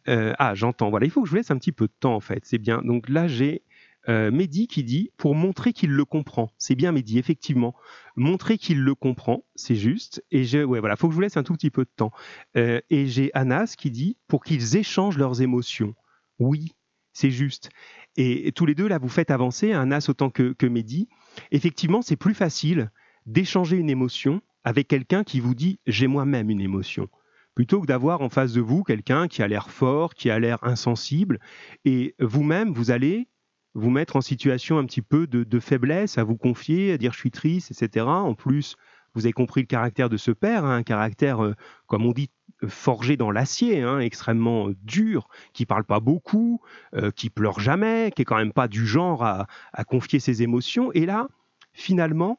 [0.09, 0.91] Euh, ah, j'entends.
[0.91, 2.41] Voilà, il faut que je vous laisse un petit peu de temps en fait.
[2.45, 2.83] C'est bien.
[2.83, 3.63] Donc là, j'ai
[4.09, 6.53] euh, Mehdi qui dit pour montrer qu'il le comprend.
[6.59, 7.75] C'est bien Mehdi, effectivement.
[8.17, 10.23] Montrer qu'il le comprend, c'est juste.
[10.31, 12.13] Et je, ouais, voilà, faut que je vous laisse un tout petit peu de temps.
[12.57, 15.95] Euh, et j'ai Anas qui dit pour qu'ils échangent leurs émotions.
[16.39, 16.73] Oui,
[17.13, 17.71] c'est juste.
[18.17, 21.09] Et, tous les deux là, vous faites avancer Anas autant que, que Mehdi
[21.51, 22.91] effectivement, c'est plus facile
[23.27, 27.09] d'échanger une émotion avec quelqu'un qui vous dit j'ai moi-même une émotion,
[27.55, 30.59] plutôt que d'avoir en face de vous quelqu'un qui a l'air fort, qui a l'air
[30.63, 31.39] insensible,
[31.85, 33.29] et vous-même, vous allez
[33.75, 37.19] vous mettre en situation un petit peu de, faiblesse, à vous confier, à dire je
[37.19, 38.07] suis triste, etc.
[38.07, 38.77] En plus,
[39.15, 41.55] vous avez compris le caractère de ce père, hein, un caractère, euh,
[41.87, 42.31] comme on dit,
[42.69, 46.61] forgé dans l'acier, hein, extrêmement dur, qui parle pas beaucoup,
[46.95, 49.47] euh, qui pleure jamais, qui est quand même pas du genre à,
[49.87, 50.93] confier ses émotions.
[50.93, 51.29] Et là,
[51.73, 52.39] finalement,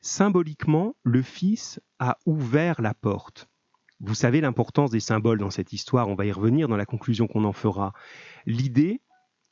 [0.00, 3.48] symboliquement, le Fils a ouvert la porte.
[4.00, 7.26] Vous savez l'importance des symboles dans cette histoire, on va y revenir dans la conclusion
[7.26, 7.92] qu'on en fera.
[8.44, 9.00] L'idée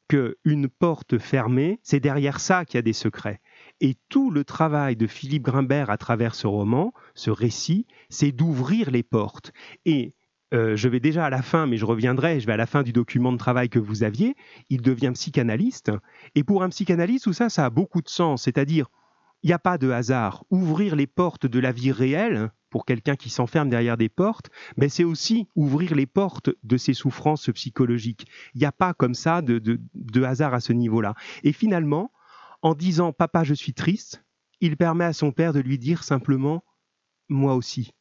[0.08, 3.40] qu'une porte fermée, c'est derrière ça qu'il y a des secrets.
[3.80, 8.90] Et tout le travail de Philippe Grimbert à travers ce roman, ce récit, c'est d'ouvrir
[8.90, 9.52] les portes.
[9.84, 10.14] Et
[10.54, 12.82] euh, je vais déjà à la fin, mais je reviendrai, je vais à la fin
[12.82, 14.36] du document de travail que vous aviez,
[14.70, 15.90] il devient psychanalyste.
[16.34, 18.42] Et pour un psychanalyste, tout ça, ça a beaucoup de sens.
[18.42, 18.86] C'est-à-dire,
[19.42, 20.44] il n'y a pas de hasard.
[20.50, 24.88] Ouvrir les portes de la vie réelle, pour quelqu'un qui s'enferme derrière des portes, mais
[24.88, 28.26] c'est aussi ouvrir les portes de ses souffrances psychologiques.
[28.54, 31.14] Il n'y a pas comme ça de hasard à ce niveau-là.
[31.44, 32.10] Et finalement,
[32.64, 34.24] en disant Papa, je suis triste,
[34.60, 36.64] il permet à son père de lui dire simplement
[37.28, 37.92] Moi aussi.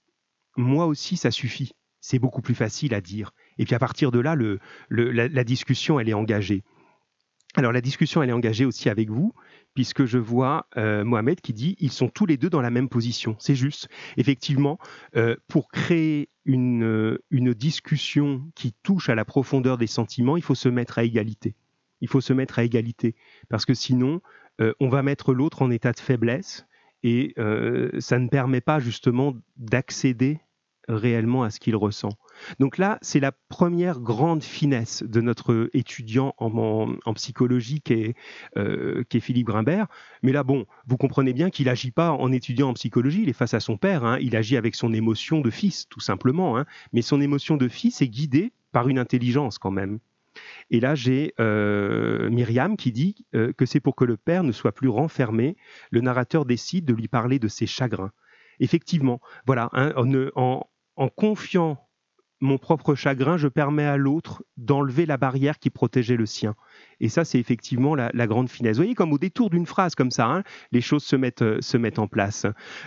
[0.57, 1.73] Moi aussi, ça suffit
[2.03, 3.31] c'est beaucoup plus facile à dire.
[3.57, 4.35] Et puis à partir de là,
[4.89, 6.63] la, discussion, elle est engagée.
[7.55, 9.33] Alors la discussion, elle est engagée aussi avec vous,
[9.73, 12.89] puisque je vois euh, Mohamed qui dit ils sont tous les deux dans la même
[12.89, 13.37] position.
[13.39, 13.87] C'est juste.
[14.17, 14.79] Effectivement,
[15.15, 20.55] euh, pour créer euh, une discussion qui touche à la profondeur des sentiments, il faut
[20.55, 21.55] se mettre à égalité.
[22.01, 23.15] Il faut se mettre à égalité,
[23.47, 24.19] parce que sinon,
[24.59, 26.65] on va mettre l'autre en état de faiblesse,
[27.03, 27.33] et
[27.99, 30.39] ça ne permet pas justement d'accéder
[30.87, 32.09] réellement à ce qu'il ressent.
[32.59, 37.81] Donc là, c'est la première grande finesse de notre étudiant en, psychologie
[38.57, 39.87] euh, qui est, Philippe Grimbert.
[40.23, 43.33] Mais là, bon, vous comprenez bien qu'il n'agit pas en étudiant en psychologie, il est
[43.33, 44.17] face à son père, hein.
[44.19, 46.57] il agit avec son émotion de fils, tout simplement.
[46.57, 46.65] Hein.
[46.91, 49.99] Mais son émotion de fils est guidée par une intelligence quand même.
[50.69, 54.51] Et là, j'ai euh, Myriam qui dit euh, que c'est pour que le père ne
[54.51, 55.55] soit plus renfermé,
[55.91, 58.11] le narrateur décide de lui parler de ses chagrins
[58.59, 59.93] effectivement, voilà, hein,
[60.35, 61.77] en, confiant
[62.41, 66.55] mon propre chagrin, je permets à l'autre d'enlever la barrière qui protégeait le sien.
[66.99, 68.75] Et ça, c'est effectivement la, grande finesse.
[68.75, 71.61] Vous voyez, comme au détour d'une phrase comme ça, hein, les choses se mettent, euh,
[71.61, 72.45] se mettent en place.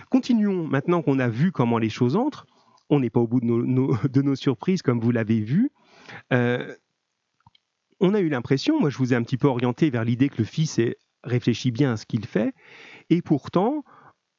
[0.09, 2.45] Continuons, maintenant qu'on a vu comment les choses entrent,
[2.89, 5.71] on n'est pas au bout de nos, de nos, surprises, comme vous l'avez vu.
[7.99, 10.39] On a eu l'impression, moi je vous ai un petit peu orienté vers l'idée que
[10.39, 10.79] le fils
[11.23, 12.53] réfléchit bien à ce qu'il fait,
[13.09, 13.83] et pourtant,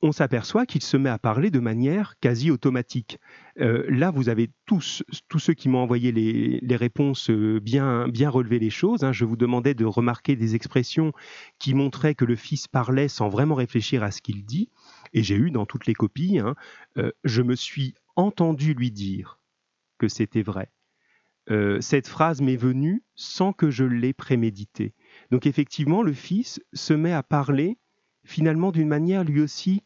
[0.01, 3.19] on s'aperçoit qu'il se met à parler de manière quasi automatique.
[3.61, 8.31] Euh, là, vous avez tous, tous ceux qui m'ont envoyé les, réponses euh, bien, bien
[8.31, 9.03] relevé les choses.
[9.03, 9.13] Hein.
[9.13, 11.13] Je vous demandais de remarquer des expressions
[11.59, 14.71] qui montraient que le fils parlait sans vraiment réfléchir à ce qu'il dit.
[15.13, 16.55] Et j'ai eu dans toutes les copies, hein,
[16.97, 19.41] euh, je me suis entendu lui dire
[19.99, 20.71] que c'était vrai.
[21.81, 24.95] Cette phrase m'est venue sans que je l'ai prémédité.
[25.31, 27.79] Donc effectivement, le fils se met à parler
[28.25, 29.83] finalement d'une manière lui aussi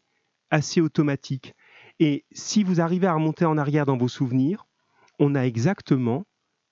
[0.50, 1.54] assez automatique.
[2.00, 4.66] Et si vous arrivez à remonter en arrière dans vos souvenirs,
[5.18, 6.24] on a exactement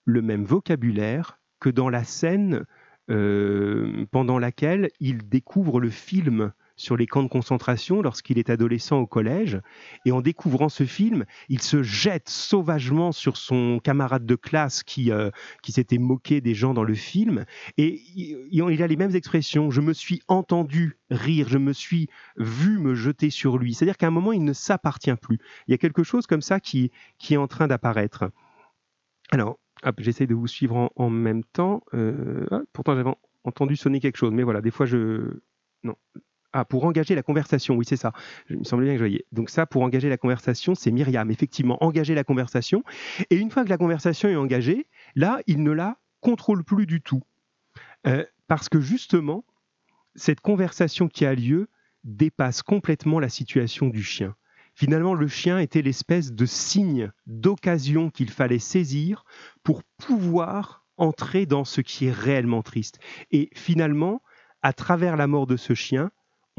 [0.04, 2.64] le même vocabulaire que dans la scène
[3.10, 8.98] euh, pendant laquelle il découvre le film sur les camps de concentration lorsqu'il est adolescent
[8.98, 9.60] au collège.
[10.06, 15.12] Et en découvrant ce film, il se jette sauvagement sur son camarade de classe qui,
[15.12, 15.30] euh,
[15.62, 17.44] qui s'était moqué des gens dans le film.
[17.76, 19.70] Et il, a les mêmes expressions.
[19.70, 23.74] Je me suis entendu rire, je me suis vu me jeter sur lui.
[23.74, 25.38] C'est-à-dire qu'à un moment, il ne s'appartient plus.
[25.68, 28.30] Il y a quelque chose comme ça qui, qui est en train d'apparaître.
[29.32, 29.58] Alors,
[29.98, 31.82] j'essaie de vous suivre en, même temps.
[31.92, 33.10] Euh, ah, pourtant, j'avais
[33.44, 35.40] entendu sonner quelque chose, mais voilà, des fois, je...
[35.82, 35.96] Non,
[36.52, 38.12] ah, pour engager la conversation, oui, c'est ça.
[38.48, 39.24] Il me semblait bien que je voyais.
[39.32, 42.82] Donc ça, pour engager la conversation, c'est Myriam, effectivement, engager la conversation.
[43.30, 47.00] Et une fois que la conversation est engagée, là, il ne la contrôle plus du
[47.00, 47.22] tout.
[48.06, 49.44] Euh, parce que justement,
[50.16, 51.68] cette conversation qui a lieu
[52.02, 54.34] dépasse complètement la situation du chien.
[54.74, 59.24] Finalement, le chien était l'espèce de signe, d'occasion qu'il fallait saisir
[59.62, 62.98] pour pouvoir entrer dans ce qui est réellement triste.
[63.30, 64.22] Et finalement,
[64.62, 66.10] à travers la mort de ce chien,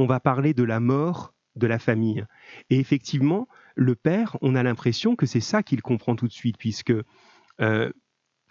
[0.01, 2.25] on va parler de la mort de la famille.
[2.69, 6.57] Et effectivement, le père, on a l'impression que c'est ça qu'il comprend tout de suite,
[6.57, 6.93] puisque
[7.59, 7.91] euh,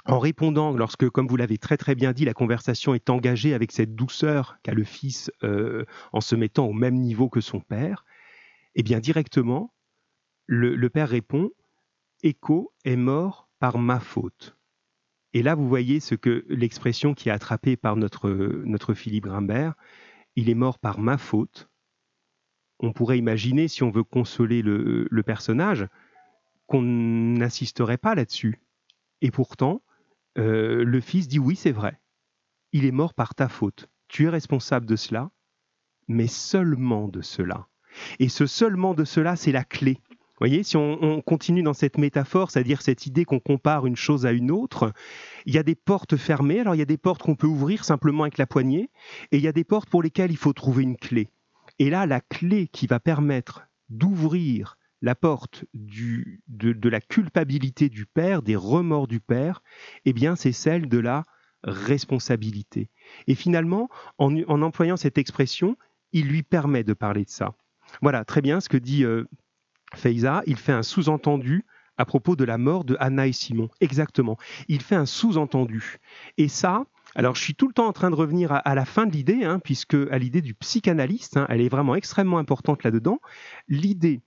[0.06, 3.72] en répondant, lorsque, comme vous l'avez très très bien dit, la conversation est engagée avec
[3.72, 8.04] cette douceur qu'a le fils euh, en se mettant au même niveau que son père,
[8.74, 9.74] eh bien directement,
[10.46, 11.50] le, père répond
[12.22, 14.56] Echo est mort par ma faute.
[15.32, 18.30] Et là, vous voyez ce que l'expression qui est attrapée par notre,
[18.64, 19.74] notre Philippe Grimbert,
[20.36, 21.68] il est mort par ma faute.
[22.78, 25.86] On pourrait imaginer, si on veut consoler le, personnage,
[26.66, 28.60] qu'on n'insisterait pas là-dessus.
[29.20, 29.82] Et pourtant,
[30.38, 32.00] euh, le fils dit oui, c'est vrai.
[32.72, 33.88] Il est mort par ta faute.
[34.08, 35.30] Tu es responsable de cela,
[36.08, 37.66] mais seulement de cela.
[38.18, 40.00] Et ce seulement de cela, c'est la clé
[40.40, 44.32] voyez, si on, continue dans cette métaphore, c'est-à-dire cette idée qu'on compare une chose à
[44.32, 44.92] une autre,
[45.46, 46.60] il y a des portes fermées.
[46.60, 48.90] Alors il y a des portes qu'on peut ouvrir simplement avec la poignée,
[49.32, 51.28] et il y a des portes pour lesquelles il faut trouver une clé.
[51.78, 58.04] Et là, la clé qui va permettre d'ouvrir la porte du, de, la culpabilité du
[58.04, 59.62] père, des remords du père,
[60.04, 61.24] eh bien, c'est celle de la
[61.62, 62.90] responsabilité.
[63.26, 65.76] Et finalement, en employant cette expression,
[66.12, 67.54] il lui permet de parler de ça.
[68.02, 69.24] Voilà, très bien ce que dit euh,
[69.94, 70.42] Feiza.
[70.46, 71.64] Il fait un sous-entendu
[71.98, 73.68] à propos de la mort de Anna et Simon.
[73.80, 74.38] Exactement.
[74.68, 75.98] Il fait un sous-entendu.
[76.38, 79.06] Et ça, alors je suis tout le temps en train de revenir à, la fin
[79.06, 83.20] de l'idée, hein, puisque à l'idée du psychanalyste, hein, elle est vraiment extrêmement importante là-dedans.
[83.68, 84.22] L'idée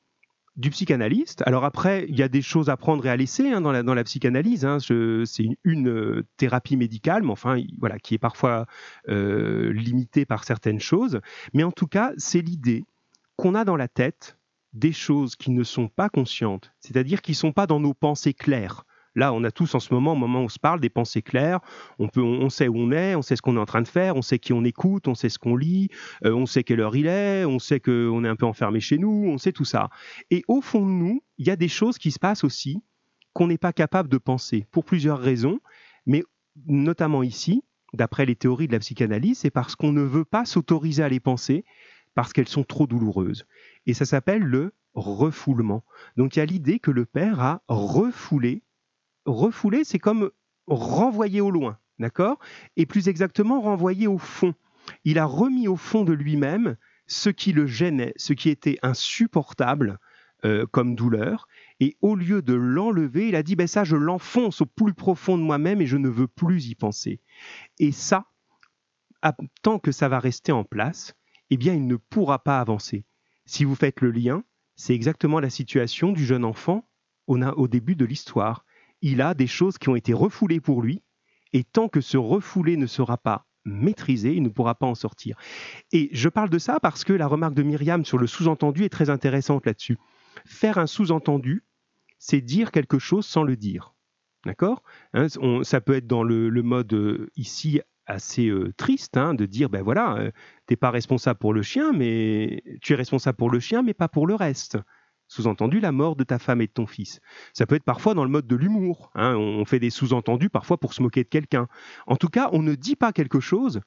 [0.55, 1.41] du psychanalyste.
[1.47, 4.03] Alors après, il y a des choses à prendre et à laisser hein, dans, la,
[4.03, 4.67] psychanalyse.
[5.25, 8.67] C'est une, euh, thérapie médicale, mais enfin, voilà, qui est parfois
[9.09, 11.21] euh, limitée par certaines choses.
[11.53, 12.85] Mais en tout cas, c'est l'idée
[13.35, 14.37] qu'on a dans la tête
[14.73, 18.33] des choses qui ne sont pas conscientes, c'est-à-dire qui ne sont pas dans nos pensées
[18.33, 18.85] claires.
[19.15, 21.21] Là, on a tous en ce moment, au moment où on se parle, des pensées
[21.21, 21.59] claires.
[21.99, 24.23] On, sait où on est, on sait ce qu'on est en train de faire, on
[24.23, 25.89] sait qui on écoute, on sait ce qu'on lit,
[26.25, 28.97] euh, on sait quelle heure il est, on sait qu'on est un peu enfermé chez
[28.97, 29.89] nous, on sait tout ça.
[30.31, 32.81] Et au fond de nous, il y a des choses qui se passent aussi
[33.33, 35.59] qu'on n'est pas capable de penser, pour plusieurs raisons,
[36.05, 36.23] mais
[36.67, 41.03] notamment ici, d'après les théories de la psychanalyse, c'est parce qu'on ne veut pas s'autoriser
[41.03, 41.65] à les penser,
[42.15, 43.45] parce qu'elles sont trop douloureuses.
[43.85, 45.83] Et ça s'appelle le refoulement.
[46.17, 48.63] Donc il y a l'idée que le père a refoulé
[49.25, 50.31] refouler, c'est comme
[50.67, 52.39] renvoyer au loin, d'accord?
[52.77, 54.53] Et plus exactement, renvoyer au fond.
[55.03, 56.75] Il a remis au fond de lui-même
[57.07, 59.99] ce qui le gênait, ce qui était insupportable
[60.45, 61.47] euh, comme douleur,
[61.79, 65.37] et au lieu de l'enlever, il a dit, ben ça, je l'enfonce au plus profond
[65.37, 67.21] de moi-même et je ne veux plus y penser.
[67.79, 68.25] Et ça,
[69.61, 71.13] tant que ça va rester en place,
[71.49, 73.05] eh bien, il ne pourra pas avancer.
[73.45, 74.43] Si vous faites le lien,
[74.75, 76.87] c'est exactement la situation du jeune enfant
[77.27, 78.65] au début de l'histoire
[79.03, 81.03] il a des choses qui ont été refoulées pour lui,
[81.51, 85.37] et tant que ce refoulé ne sera pas maîtrisé, il ne pourra pas en sortir.
[85.91, 88.89] Et je parle de ça parce que la remarque de Myriam sur le sous-entendu est
[88.89, 89.97] très intéressante là-dessus.
[90.45, 91.65] Faire un sous-entendu,
[92.17, 93.93] c'est dire quelque chose sans le dire.
[94.45, 94.83] D'accord?
[95.13, 95.27] Hein,
[95.63, 100.31] Ça peut être dans le, mode euh, ici assez triste hein, de dire ben voilà,
[100.65, 104.07] t'es pas responsable pour le chien, mais tu es responsable pour le chien, mais pas
[104.07, 104.77] pour le reste.
[105.27, 107.19] Sous-entendu, la mort de ta femme et de ton fils.
[107.53, 109.09] Ça peut être parfois dans le mode de l'humour.
[109.15, 109.35] Hein.
[109.35, 111.67] on fait des sous-entendus parfois pour se moquer de quelqu'un.
[112.05, 113.81] En tout cas, on ne dit pas quelque chose,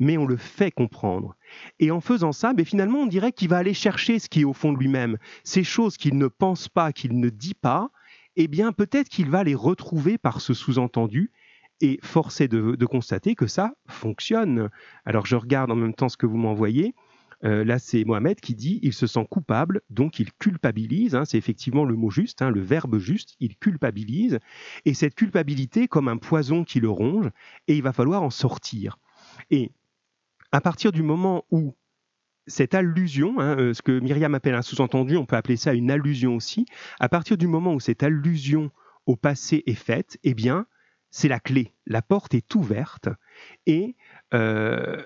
[0.00, 1.36] mais on le fait comprendre.
[1.78, 4.44] Et en faisant ça, ben finalement, on dirait qu'il va aller chercher ce qui est
[4.44, 5.18] au fond de lui-même.
[5.44, 7.90] Ces choses qu'il ne pense pas, qu'il ne dit pas,
[8.34, 11.30] eh bien, peut-être qu'il va les retrouver par ce sous-entendu.
[11.80, 14.68] Et force est de constater que ça fonctionne.
[15.04, 16.94] Alors, je regarde en même temps ce que vous m'envoyez.
[17.44, 21.14] Euh, là, c'est Mohamed qui dit il se sent coupable, donc il culpabilise.
[21.14, 23.34] Hein, c'est effectivement le mot juste, hein, le verbe juste.
[23.40, 24.38] Il culpabilise.
[24.84, 27.30] Et cette culpabilité, comme un poison qui le ronge,
[27.66, 28.98] et il va falloir en sortir.
[29.50, 29.72] Et
[30.52, 31.74] à partir du moment où
[32.46, 35.90] cette allusion, hein, euh, ce que Myriam appelle un sous-entendu, on peut appeler ça une
[35.90, 36.66] allusion aussi,
[36.98, 38.70] à partir du moment où cette allusion
[39.06, 40.66] au passé est faite, eh bien,
[41.10, 41.74] c'est la clé.
[41.86, 43.08] La porte est ouverte
[43.66, 43.96] et
[44.34, 45.02] euh,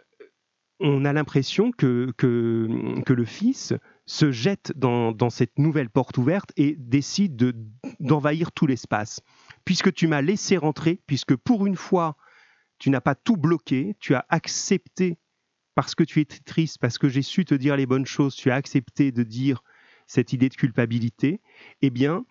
[0.80, 3.72] on a l'impression que, que, le Fils
[4.06, 7.54] se jette dans, cette nouvelle porte ouverte et décide
[8.00, 9.20] d'envahir tout l'espace.
[9.64, 12.16] Puisque tu m'as laissé rentrer, puisque pour une fois,
[12.78, 15.18] tu n'as pas tout bloqué, tu as accepté,
[15.74, 18.50] parce que tu étais triste, parce que j'ai su te dire les bonnes choses, tu
[18.50, 19.62] as accepté de dire
[20.06, 21.40] cette idée de culpabilité,
[21.80, 22.26] eh bien,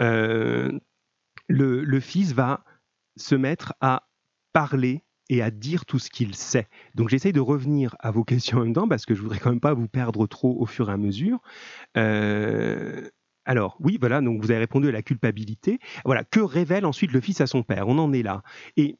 [0.00, 0.78] euh,
[1.48, 2.64] le Fils va
[3.16, 4.08] se mettre à
[4.52, 6.68] parler et à dire tout ce qu'il sait.
[6.94, 9.50] Donc j'essaye de revenir à vos questions en même temps parce que je voudrais quand
[9.50, 11.40] même pas vous perdre trop au fur et à mesure.
[11.96, 13.08] Euh,
[13.44, 15.78] alors oui, voilà, donc vous avez répondu à la culpabilité.
[16.04, 17.88] Voilà, que révèle ensuite le fils à son père?
[17.88, 18.42] On en est là.
[18.76, 18.96] Et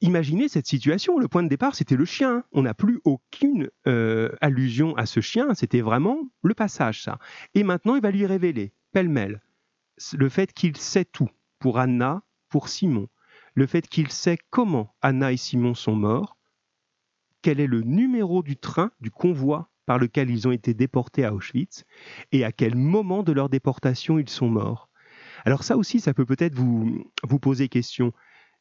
[0.00, 1.18] imaginez cette situation.
[1.18, 2.44] Le point de départ, c'était le chien.
[2.52, 5.54] On n'a plus aucune euh, allusion à ce chien.
[5.54, 7.18] C'était vraiment le passage, ça.
[7.54, 9.42] Et maintenant, il va lui révéler, pêle-mêle,
[10.14, 13.08] le fait qu'il sait tout pour Anna, pour Simon,
[13.58, 16.36] le fait qu'il sait comment Anna et Simon sont morts,
[17.42, 21.34] quel est le numéro du train, du convoi par lequel ils ont été déportés à
[21.34, 21.84] Auschwitz,
[22.30, 24.88] et à quel moment de leur déportation ils sont morts.
[25.44, 28.12] Alors ça aussi, ça peut peut-être vous, vous poser question.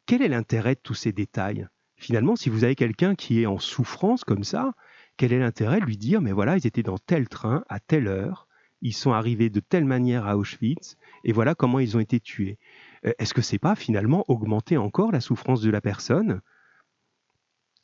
[0.08, 1.68] Quel est l'intérêt de tous ces détails?
[1.96, 4.74] Finalement, si vous avez quelqu'un qui est en souffrance comme ça,
[5.16, 8.08] quel est l'intérêt de lui dire, mais voilà, ils étaient dans tel train, à telle
[8.08, 8.48] heure,
[8.82, 12.58] ils sont arrivés de telle manière à Auschwitz, et voilà comment ils ont été tués?
[13.06, 16.42] Euh, est-ce que c'est pas finalement augmenter encore la souffrance de la personne?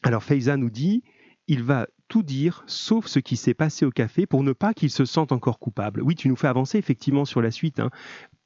[0.04, 1.04] Alors Feiza nous dit,
[1.48, 4.90] il va tout dire sauf ce qui s'est passé au café pour ne pas qu'il
[4.90, 6.02] se sente encore coupable.
[6.02, 7.80] Oui, tu nous fais avancer effectivement sur la suite.
[7.80, 7.90] Hein.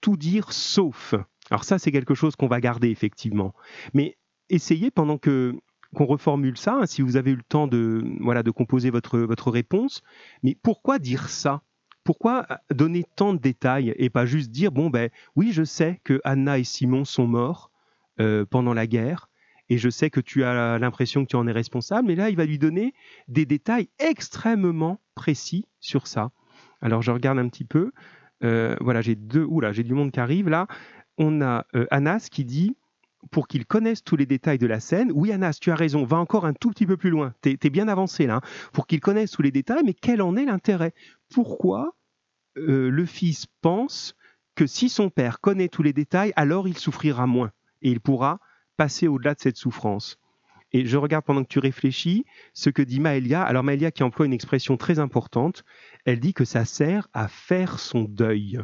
[0.02, 1.16] Tout dire sauf.
[1.50, 3.54] Alors ça, c'est quelque chose qu'on va garder effectivement.
[3.94, 4.18] Mais
[4.50, 5.56] essayez pendant que
[5.96, 9.20] qu'on reformule ça, hein, si vous avez eu le temps de, voilà, de composer votre,
[9.20, 10.02] votre réponse.
[10.44, 11.62] Mais pourquoi dire ça?
[12.08, 16.22] Pourquoi donner tant de détails et pas juste dire bon ben oui je sais que
[16.24, 17.70] Anna et Simon sont morts
[18.22, 19.28] euh, pendant la guerre
[19.70, 22.38] et je sais que tu as l'impression que tu en es responsable, mais là, il
[22.38, 22.94] va lui donner
[23.28, 26.32] des détails extrêmement précis sur ça.
[26.82, 27.92] Alors, je regarde un petit peu.
[28.46, 29.44] Euh, voilà, j'ai deux.
[29.44, 30.68] Oula, j'ai du monde qui arrive là.
[31.18, 32.78] On a euh, Anas qui dit
[33.32, 35.12] pour qu'il connaisse tous les détails de la scène.
[35.14, 37.34] Oui, Anas, tu as raison, va encore un tout petit peu plus loin.
[37.42, 38.36] Tu es, bien avancé là.
[38.36, 38.42] Hein.
[38.72, 40.94] Pour qu'il connaisse tous les détails, mais quel en est l'intérêt?
[41.30, 41.97] Pourquoi
[42.58, 44.16] euh, le fils pense
[44.56, 47.52] que si son père connaît tous les détails, alors il souffrira moins
[47.82, 48.40] et il pourra
[48.76, 50.18] passer au-delà de cette souffrance.
[50.74, 53.42] Et je regarde pendant que tu réfléchis ce que dit Maëlia.
[53.42, 55.64] Alors Maëlia qui emploie une expression très importante,
[56.06, 58.60] elle dit que ça sert à faire son deuil.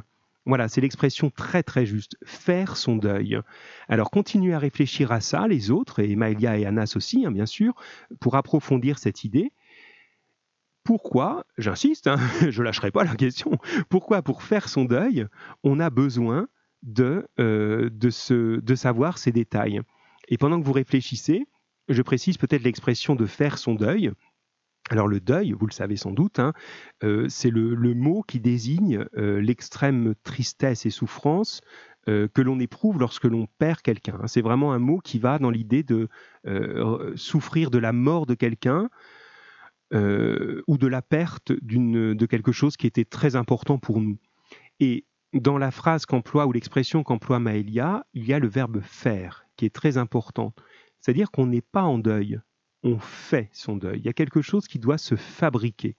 [0.45, 3.39] Voilà, c'est l'expression très très juste, faire son deuil.
[3.87, 7.45] Alors continuez à réfléchir à ça, les autres, et Maëlia et Anas aussi, hein, bien
[7.45, 7.73] sûr,
[8.19, 9.53] pour approfondir cette idée.
[10.83, 12.17] Pourquoi, j'insiste, hein,
[12.49, 13.51] je ne lâcherai pas la question,
[13.89, 15.25] pourquoi pour faire son deuil,
[15.63, 16.47] on a besoin
[16.81, 19.81] de, euh, de, de savoir ces détails
[20.27, 21.47] Et pendant que vous réfléchissez,
[21.87, 24.11] je précise peut-être l'expression de faire son deuil.
[24.89, 26.51] Alors le deuil, vous le savez sans doute, hein,
[27.03, 31.61] euh, c'est le, mot qui désigne euh, l'extrême tristesse et souffrance
[32.05, 34.19] que l'on éprouve lorsque l'on perd quelqu'un.
[34.27, 36.09] C'est vraiment un mot qui va dans l'idée de
[37.15, 38.89] souffrir de la mort de quelqu'un
[39.93, 44.17] ou de la perte de quelque chose qui était très important pour nous.
[44.79, 49.45] Et dans la phrase qu'emploie ou l'expression qu'emploie Maëlia, il y a le verbe faire
[49.55, 50.53] qui est très important.
[50.99, 52.39] C'est-à-dire qu'on n'est pas en deuil,
[52.83, 53.99] on fait son deuil.
[53.99, 55.95] Il y a quelque chose qui doit se fabriquer,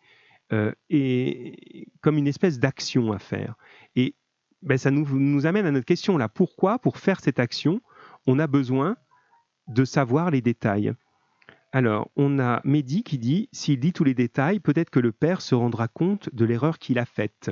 [0.53, 3.57] euh, et comme une espèce d'action à faire.
[3.97, 4.15] Et
[4.63, 6.29] ben, ça nous, nous amène à notre question là.
[6.29, 7.81] Pourquoi, pour faire cette action,
[8.27, 8.97] on a besoin
[9.69, 10.95] de savoir les détails?
[11.75, 15.41] Alors, on a Mehdi qui dit s'il dit tous les détails, peut-être que le père
[15.41, 17.51] se rendra compte de l'erreur qu'il a faite.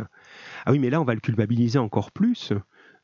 [0.65, 2.53] Ah oui, mais là, on va le culpabiliser encore plus.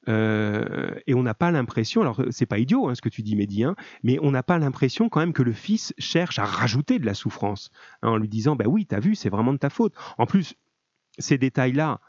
[0.08, 3.34] Euh, et on n'a pas l'impression, alors c'est pas idiot hein, ce que tu dis,
[3.34, 7.00] Mehdi, hein, mais on n'a pas l'impression quand même que le fils cherche à rajouter
[7.00, 7.70] de la souffrance
[8.02, 9.94] hein, en lui disant bah oui, t'as vu, c'est vraiment de ta faute.
[10.18, 10.54] En plus,
[11.18, 12.00] ces détails-là,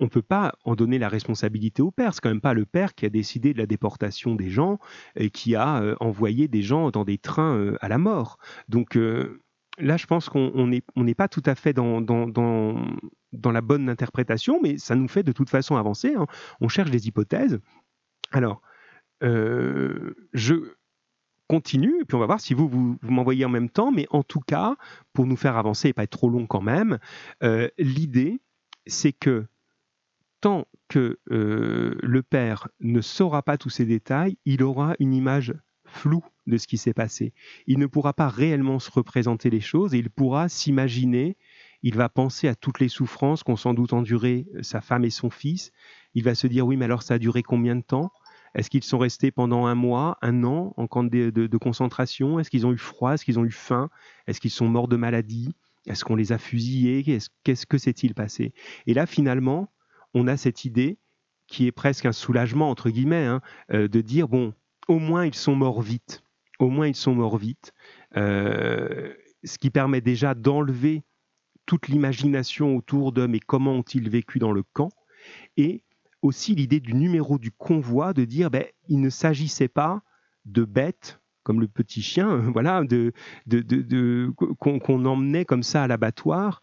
[0.00, 2.14] on ne peut pas en donner la responsabilité au père.
[2.14, 4.78] C'est quand même pas le père qui a décidé de la déportation des gens
[5.14, 8.38] et qui a euh, envoyé des gens dans des trains euh, à la mort.
[8.68, 8.98] Donc
[9.78, 12.00] là, je pense qu'on n'est pas tout à fait dans,
[13.44, 16.14] la bonne interprétation, mais ça nous fait de toute façon avancer.
[16.14, 16.26] Hein.
[16.60, 17.60] On cherche des hypothèses.
[18.32, 18.62] Alors,
[19.22, 20.54] euh, je
[21.48, 24.22] continue, et puis on va voir si vous, vous, m'envoyez en même temps, mais en
[24.22, 24.76] tout cas,
[25.12, 26.98] pour nous faire avancer et pas être trop long quand même,
[27.42, 28.40] euh, l'idée,
[28.86, 29.46] c'est que
[30.40, 35.54] tant que euh, le père ne saura pas tous ces détails, il aura une image
[35.84, 37.32] floue de ce qui s'est passé.
[37.66, 41.36] Il ne pourra pas réellement se représenter les choses et il pourra s'imaginer
[41.82, 45.10] il va penser à toutes les souffrances qu'ont sans doute endurées euh, sa femme et
[45.10, 45.72] son fils.
[46.14, 48.12] Il va se dire oui, mais alors ça a duré combien de temps?
[48.54, 52.40] Est-ce qu'ils sont restés pendant un mois, un an en camp de, concentration?
[52.40, 53.14] Est-ce qu'ils ont eu froid?
[53.14, 53.90] Est-ce qu'ils ont eu faim?
[54.26, 55.54] Est-ce qu'ils sont morts de maladie?
[55.86, 57.04] Est-ce qu'on les a fusillés?
[57.44, 58.52] Qu'est-ce que s'est-il passé?
[58.86, 59.70] Et là, finalement,
[60.14, 60.98] on a cette idée
[61.46, 63.40] qui est presque un soulagement, entre guillemets, hein,
[63.72, 64.54] euh, de dire, bon,
[64.88, 66.22] au moins ils sont morts vite.
[66.58, 67.72] Au moins ils sont morts vite.
[68.16, 69.12] Euh,
[69.44, 71.02] ce qui permet déjà d'enlever
[71.66, 74.90] toute l'imagination autour de mais comment ont-ils vécu dans le camp?
[75.56, 75.82] Et
[76.22, 80.02] aussi l'idée du numéro du convoi de dire ben, il ne s'agissait pas
[80.44, 83.12] de bêtes comme le petit chien, voilà, de,
[83.46, 86.60] de, qu'on emmenait comme ça à l'abattoir.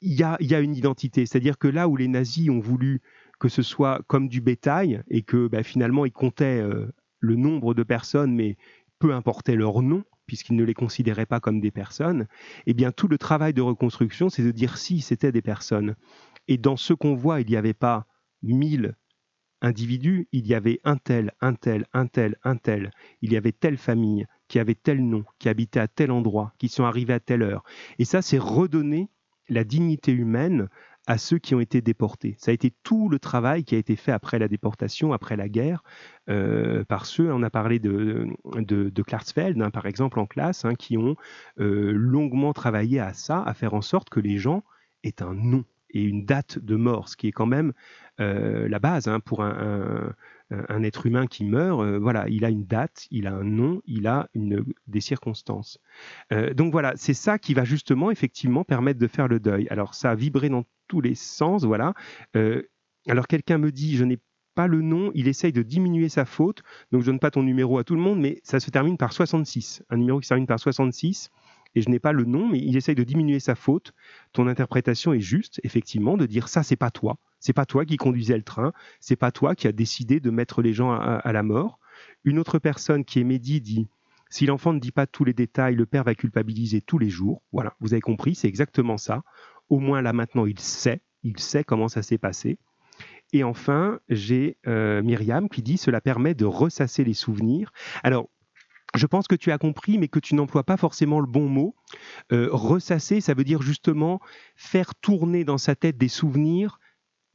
[0.00, 3.00] Il y a, une identité, c'est-à-dire que là où les nazis ont voulu
[3.40, 6.86] que ce soit comme du bétail et que ben, finalement ils comptaient euh,
[7.20, 8.56] le nombre de personnes, mais
[9.00, 12.28] peu importait leur nom, puisqu'ils ne les considéraient pas comme des personnes,
[12.66, 15.96] eh bien tout le travail de reconstruction, c'est de dire si c'était des personnes.
[16.46, 18.06] Et dans ce qu'on voit, il n'y avait pas
[18.42, 18.94] mille
[19.60, 22.90] individus, il y avait un tel, un tel, un tel, un tel.
[23.22, 26.68] Il y avait telle famille qui avait tel nom, qui habitait à tel endroit, qui
[26.68, 27.64] sont arrivés à telle heure.
[27.98, 29.10] Et ça, c'est redonner
[29.48, 30.68] la dignité humaine
[31.08, 32.36] à ceux qui ont été déportés.
[32.38, 35.48] Ça a été tout le travail qui a été fait après la déportation, après la
[35.48, 35.82] guerre,
[36.28, 40.74] euh, par ceux, on a parlé de, de, Klarsfeld, hein, par exemple, en classe, hein,
[40.74, 41.16] qui ont
[41.60, 44.62] euh, longuement travaillé à ça, à faire en sorte que les gens
[45.02, 47.72] aient un nom et une date de mort, ce qui est quand même
[48.20, 50.14] euh, la base hein, pour un,
[50.82, 51.84] être humain qui meurt.
[51.98, 54.28] voilà, il a une date, il a un nom, il a
[54.86, 55.78] des circonstances.
[56.54, 59.68] donc voilà, c'est ça qui va justement effectivement permettre de faire le deuil.
[59.68, 61.94] Alors ça a vibré dans tous les sens, voilà.
[62.34, 62.62] Euh,
[63.06, 64.18] alors quelqu'un me dit, je n'ai
[64.54, 67.78] pas le nom, il essaye de diminuer sa faute, donc je donne pas ton numéro
[67.78, 70.48] à tout le monde, mais ça se termine par 66, un numéro qui se termine
[70.48, 71.30] par 66,
[71.74, 73.92] et je n'ai pas le nom, mais il essaye de diminuer sa faute.
[74.32, 77.96] Ton interprétation est juste, effectivement, de dire ça, c'est pas toi, c'est pas toi qui
[77.96, 81.42] conduisais le train, c'est pas toi qui a décidé de mettre les gens à, la
[81.42, 81.78] mort.
[82.24, 83.88] Une autre personne qui est Mehdi dit
[84.30, 87.42] Si l'enfant ne dit pas tous les détails, le père va culpabiliser tous les jours.
[87.52, 89.22] Voilà, vous avez compris, c'est exactement ça.
[89.68, 92.58] Au moins là maintenant, il sait, il sait comment ça s'est passé.
[93.32, 97.72] Et enfin, j'ai euh, Myriam qui dit cela permet de ressasser les souvenirs.
[98.02, 98.30] Alors,
[98.94, 101.74] je pense que tu as compris, mais que tu n'emploies pas forcément le bon mot.
[102.32, 104.20] Euh, ressasser, ça veut dire justement
[104.56, 106.80] faire tourner dans sa tête des souvenirs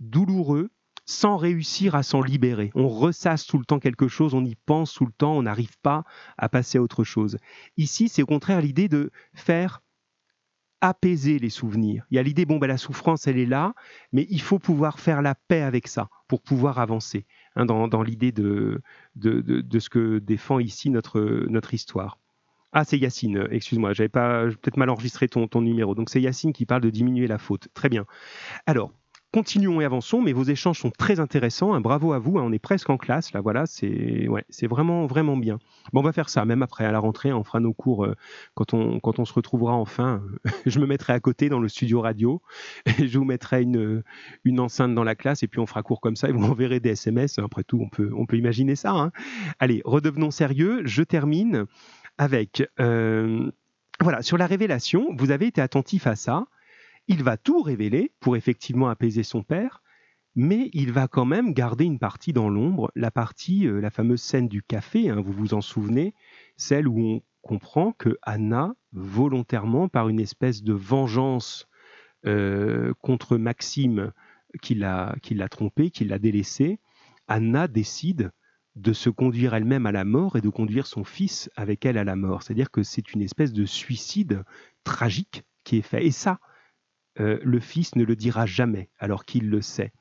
[0.04, 0.70] douloureux
[1.06, 2.72] sans réussir à s'en libérer.
[2.76, 5.78] On ressasse tout le temps quelque chose, on y pense tout le temps, on n'arrive
[5.82, 6.04] pas
[6.38, 7.38] à passer à autre chose.
[7.78, 9.82] Ici, c'est au contraire l'idée de faire
[10.80, 12.06] apaiser les souvenirs.
[12.12, 13.74] Il y a l'idée, bon, ben, la souffrance, elle est là,
[14.12, 17.26] mais il faut pouvoir faire la paix avec ça pour pouvoir avancer,
[17.56, 18.82] hein, dans, l'idée de,
[19.16, 22.20] de, ce que défend ici notre, notre histoire.
[22.74, 25.96] Ah, c'est Yacine, excuse-moi, j'avais pas peut-être mal enregistré ton, ton numéro.
[25.96, 27.68] Donc c'est Yacine qui parle de diminuer la faute.
[27.74, 28.06] Très bien.
[28.66, 28.92] Alors,
[29.34, 31.80] continuons et avançons, mais vos échanges sont très intéressants.
[31.82, 34.28] bravo à vous, hein, on est presque en classe, là, voilà, c'est
[34.68, 35.58] vraiment, vraiment bien.
[35.92, 38.16] Bon, on va faire ça, même après, à la rentrée, on fera nos cours euh,
[38.54, 40.22] quand, on, quand on se retrouvera enfin.
[40.68, 42.44] je me mettrai à côté dans le studio radio,
[42.86, 44.04] et je vous mettrai une,
[44.44, 46.80] une enceinte dans la classe, et puis on fera cours comme ça, et vous enverrez
[46.80, 47.40] des SMS.
[47.40, 48.92] Après tout, on peut, on peut imaginer ça.
[48.92, 49.12] Hein.
[49.58, 50.82] Allez, redevenons sérieux.
[50.86, 51.66] Je termine
[52.20, 52.64] avec...
[52.80, 53.52] Euh,
[54.00, 56.46] voilà, sur la révélation, vous avez été attentif à ça.
[57.08, 59.82] Il va tout révéler pour effectivement apaiser son père,
[60.36, 64.22] mais il va quand même garder une partie dans l'ombre, la partie, euh, la fameuse
[64.22, 66.16] scène du café, hein, vous vous en souvenez,
[66.58, 71.68] celle où on comprend que Anna, volontairement, par une espèce de vengeance
[72.26, 74.12] euh, contre Maxime
[74.62, 75.16] qui l'a
[75.52, 76.80] trompé, qui l'a délaissé,
[77.28, 78.32] Anna décide
[78.76, 82.04] de se conduire elle-même à la mort et de conduire son fils avec elle à
[82.04, 82.44] la mort.
[82.44, 84.44] C'est-à-dire que c'est une espèce de suicide
[84.84, 86.06] tragique qui est fait.
[86.06, 86.40] Et ça,
[87.20, 89.92] euh, le fils ne le dira jamais, alors qu'il le sait.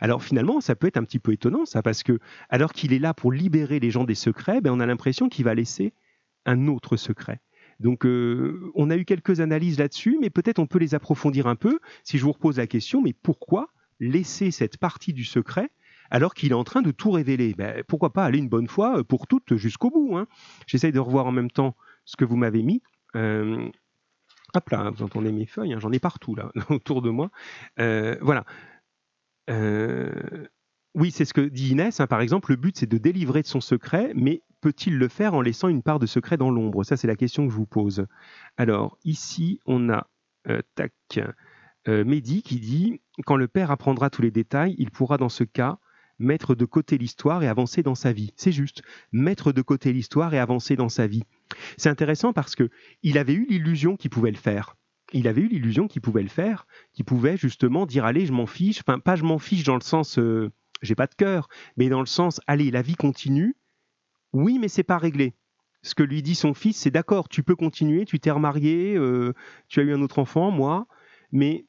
[0.00, 2.98] Alors finalement, ça peut être un petit peu étonnant, ça, parce que alors qu'il est
[2.98, 5.92] là pour libérer les gens des secrets, ben, on a l'impression qu'il va laisser
[6.44, 7.40] un autre secret.
[7.78, 11.56] Donc euh, on a eu quelques analyses là-dessus, mais peut-être on peut les approfondir un
[11.56, 13.68] peu si je vous repose la question, mais pourquoi
[14.00, 15.70] laisser cette partie du secret
[16.10, 17.54] alors qu'il est en train de tout révéler?
[17.54, 20.26] Ben, Pourquoi pas aller une bonne fois pour toutes jusqu'au bout hein
[20.66, 22.82] J'essaye de revoir en même temps ce que vous m'avez mis.
[23.14, 23.68] Euh,
[24.56, 27.30] Hop là, vous entendez mes feuilles, hein, j'en ai partout là, autour de moi.
[27.78, 28.44] Euh, voilà.
[29.50, 30.46] Euh,
[30.94, 32.00] oui, c'est ce que dit Inès.
[32.00, 35.34] Hein, par exemple, le but c'est de délivrer de son secret, mais peut-il le faire
[35.34, 36.84] en laissant une part de secret dans l'ombre?
[36.84, 38.06] Ça, c'est la question que je vous pose.
[38.56, 40.08] Alors, ici, on a
[40.48, 41.20] euh, tac,
[41.86, 45.78] Mehdi qui dit Quand le père apprendra tous les détails, il pourra dans ce cas
[46.18, 48.32] mettre de côté l'histoire et avancer dans sa vie.
[48.36, 51.24] C'est juste, mettre de côté l'histoire et avancer dans sa vie.
[51.76, 52.70] C'est intéressant parce que
[53.02, 54.76] il avait eu l'illusion qu'il pouvait le faire.
[55.12, 58.46] Il avait eu l'illusion qu'il pouvait le faire, qu'il pouvait justement dire allez, je m'en
[58.46, 58.80] fiche.
[58.80, 60.50] Enfin, pas je m'en fiche dans le sens euh,
[60.82, 63.56] j'ai pas de cœur, mais dans le sens allez, la vie continue.
[64.32, 65.34] Oui, mais c'est pas réglé.
[65.82, 69.34] Ce que lui dit son fils, c'est d'accord, tu peux continuer, tu t'es remarié, euh,
[69.68, 70.86] tu as eu un autre enfant, moi,
[71.30, 71.66] mais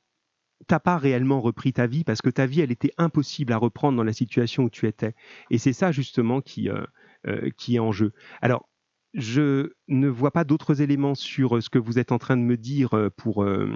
[0.65, 3.97] t'as pas réellement repris ta vie parce que ta vie, elle était impossible à reprendre
[3.97, 5.13] dans la situation où tu étais.
[5.51, 8.13] Et c'est ça justement qui, euh, qui est en jeu.
[8.41, 8.67] Alors,
[9.17, 12.41] je ne vois pas d'autres éléments sur euh, ce que vous êtes en train de
[12.41, 13.75] me dire euh, pour, euh,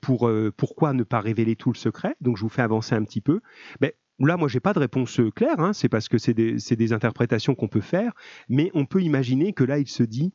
[0.00, 2.14] pour pourquoi ne pas révéler tout le secret.
[2.20, 3.40] Donc je vous fais avancer un petit peu.
[3.80, 5.58] Mais là, moi, j'ai pas de réponse claire.
[5.58, 5.72] Hein.
[5.72, 8.12] C'est parce que c'est des, des, interprétations qu'on peut faire.
[8.48, 10.32] Mais on peut imaginer que là, il se dit,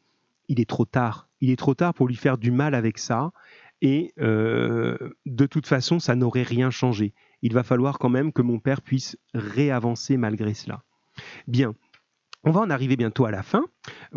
[0.47, 1.29] il est trop tard.
[1.39, 3.31] Il est trop tard pour lui faire du mal avec ça.
[3.81, 7.13] Et de toute façon, ça n'aurait rien changé.
[7.41, 10.83] Il va falloir quand même que mon père puisse réavancer malgré cela.
[11.47, 11.75] Bien.
[12.47, 13.65] On va en arriver bientôt à la fin,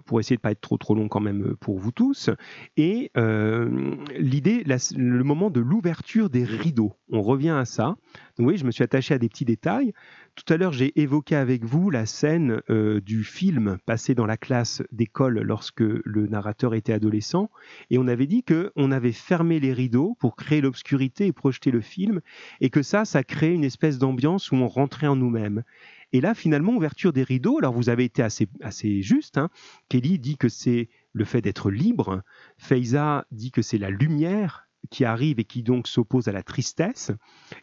[0.06, 2.30] pour essayer de ne pas être trop trop long quand même euh, pour vous tous.
[2.76, 6.92] Et euh, l'idée, le moment de l'ouverture des rideaux.
[7.10, 7.96] On revient à ça.
[8.38, 9.92] Donc oui, je me suis attaché à des petits détails.
[10.36, 14.36] Tout à l'heure, j'ai évoqué avec vous la scène euh, du film passé dans la
[14.36, 17.50] classe d'école lorsque le narrateur était adolescent.
[17.90, 21.80] Et on avait dit qu'on avait fermé les rideaux pour créer l'obscurité et projeter le
[21.80, 22.20] film.
[22.60, 25.64] Et que ça, ça crée une espèce d'ambiance où on rentrait en nous-mêmes.
[26.12, 29.48] Et là, finalement, ouverture des rideaux, alors vous avez été assez, assez juste, hein.
[29.88, 32.22] Kelly dit que c'est le fait d'être libre,
[32.58, 37.12] Feiza dit que c'est la lumière qui arrive et qui donc s'oppose à la tristesse.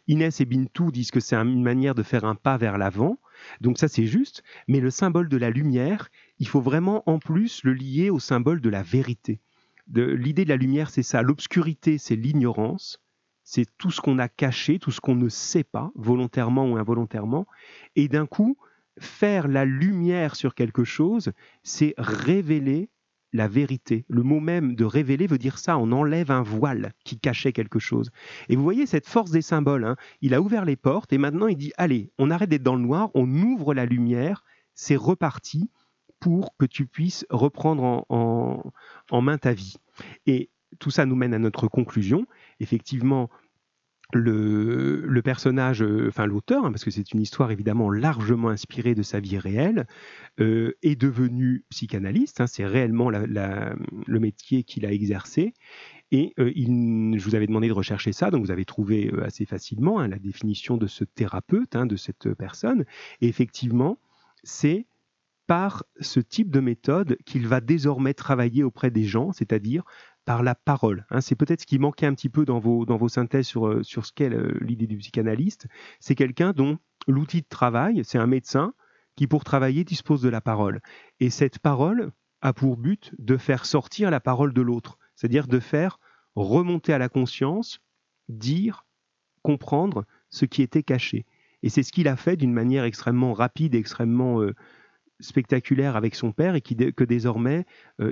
[0.06, 3.18] Inès et Bintou disent que c'est une manière de faire un pas vers l'avant.
[3.60, 7.62] Donc ça c'est juste, mais le symbole de la lumière, il faut vraiment en plus
[7.64, 9.40] le lier au symbole de la vérité.
[9.94, 11.22] L'idée de la lumière, c'est ça.
[11.22, 13.00] L'obscurité, c'est l'ignorance
[13.50, 17.46] c'est tout ce qu'on a caché, tout ce qu'on ne sait pas, volontairement ou involontairement,
[17.96, 18.58] et d'un coup,
[18.98, 21.32] faire la lumière sur quelque chose,
[21.62, 22.90] c'est révéler
[23.32, 24.04] la vérité.
[24.10, 27.78] Le mot même de révéler veut dire ça, on enlève un voile qui cachait quelque
[27.78, 28.10] chose.
[28.50, 29.96] Et vous voyez cette force des symboles, hein.
[30.20, 32.82] il a ouvert les portes et maintenant il dit, allez, on arrête d'être dans le
[32.82, 34.44] noir, on ouvre la lumière,
[34.74, 35.70] c'est reparti,
[36.20, 39.76] pour que tu puisses reprendre en main ta vie.
[40.26, 42.26] Et tout ça nous mène à notre conclusion.
[42.60, 43.30] Effectivement,
[44.14, 49.02] le, personnage, euh, enfin l'auteur, hein, parce que c'est une histoire évidemment largement inspirée de
[49.02, 49.86] sa vie réelle,
[50.40, 52.40] euh, est devenu psychanalyste.
[52.40, 55.52] Hein, c'est réellement le métier qu'il a exercé.
[56.10, 60.00] Et euh, je vous avais demandé de rechercher ça, donc vous avez trouvé assez facilement
[60.00, 62.86] hein, la définition de ce thérapeute, de cette personne.
[63.20, 63.98] Et effectivement,
[64.42, 64.86] c'est
[65.46, 69.82] par ce type de méthode qu'il va désormais travailler auprès des gens, c'est-à-dire
[70.28, 71.06] par la parole.
[71.08, 71.22] Hein.
[71.22, 73.82] c'est peut-être ce qui manquait un petit peu dans vos, dans vos synthèses sur, euh,
[73.82, 75.68] sur ce qu'est euh, l'idée du psychanalyste.
[76.00, 76.76] C'est quelqu'un dont
[77.06, 78.74] l'outil de travail, c'est un médecin
[79.16, 80.82] qui, pour travailler, dispose de la parole.
[81.18, 82.12] Et cette parole
[82.42, 85.98] a pour but de faire sortir la parole de l'autre, c'est-à-dire de faire
[86.34, 87.80] remonter à la conscience,
[88.28, 88.84] dire,
[89.40, 91.24] comprendre ce qui était caché.
[91.62, 94.54] Et c'est ce qu'il a fait d'une manière extrêmement rapide, extrêmement euh,
[95.20, 97.64] spectaculaire avec son père et que désormais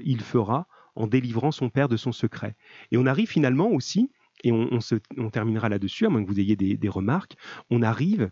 [0.02, 2.56] il fera en délivrant son père de son secret.
[2.90, 4.10] Et on arrive finalement aussi,
[4.44, 4.96] et on, se,
[5.32, 7.36] terminera là-dessus, à moins que vous ayez des, remarques,
[7.70, 8.30] on arrive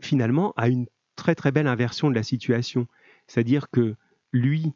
[0.00, 2.88] finalement à une très très belle inversion de la situation.
[3.26, 3.94] C'est-à-dire que
[4.32, 4.72] lui,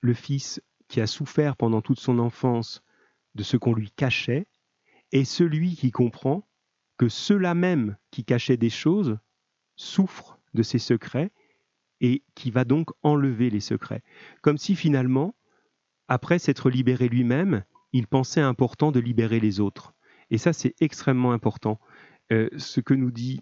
[0.00, 2.82] le fils qui a souffert pendant toute son enfance
[3.34, 4.46] de ce qu'on lui cachait,
[5.10, 6.46] est celui qui comprend
[6.96, 9.18] que ceux-là même qui cachaient des choses
[9.76, 11.32] souffrent de ces secrets
[12.00, 14.02] et qui va donc enlever les secrets.
[14.42, 15.34] Comme si finalement,
[16.12, 19.94] après s'être libéré lui-même, il pensait important de libérer les autres.
[20.30, 21.80] Et ça, c'est extrêmement important.
[22.30, 23.40] Euh, ce que nous dit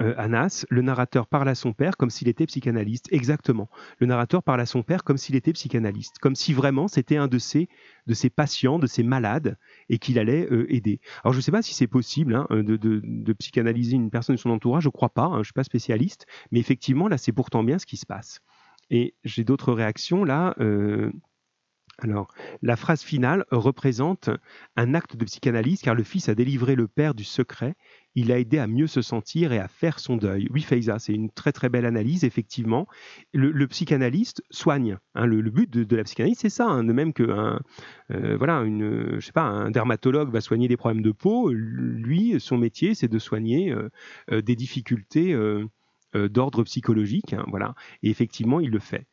[0.00, 3.06] euh, Anas, le narrateur parle à son père comme s'il était psychanalyste.
[3.12, 3.68] Exactement.
[3.98, 7.28] Le narrateur parle à son père comme s'il était psychanalyste, comme si vraiment c'était un
[7.28, 7.68] de ses,
[8.06, 9.58] de ses patients, de ses malades,
[9.90, 11.00] et qu'il allait euh, aider.
[11.22, 14.50] Alors je ne sais pas si c'est possible hein, de, psychanalyser une personne de son
[14.50, 17.32] entourage, je ne crois pas, hein, je ne suis pas spécialiste, mais effectivement là c'est
[17.32, 18.40] pourtant bien ce qui se passe.
[18.88, 20.54] Et j'ai d'autres réactions là.
[21.98, 22.28] Alors,
[22.60, 24.28] la phrase finale représente
[24.76, 27.74] un acte de psychanalyse car le fils a délivré le père du secret,
[28.14, 30.48] il a aidé à mieux se sentir et à faire son deuil.
[30.50, 32.86] Oui, Faiza, c'est une très très belle analyse, effectivement.
[33.32, 34.98] Le, psychanalyste soigne.
[35.14, 35.26] Hein.
[35.26, 36.84] le, but de, la psychanalyse, c'est ça, hein.
[36.84, 37.60] de même que un,
[38.10, 42.58] euh, voilà, une, sais pas, un dermatologue va soigner des problèmes de peau, lui, son
[42.58, 43.88] métier, c'est de soigner euh,
[44.32, 45.36] euh, des difficultés
[46.14, 47.34] d'ordre psychologique.
[47.34, 47.74] Hein, voilà.
[48.02, 49.06] Et effectivement, il le fait.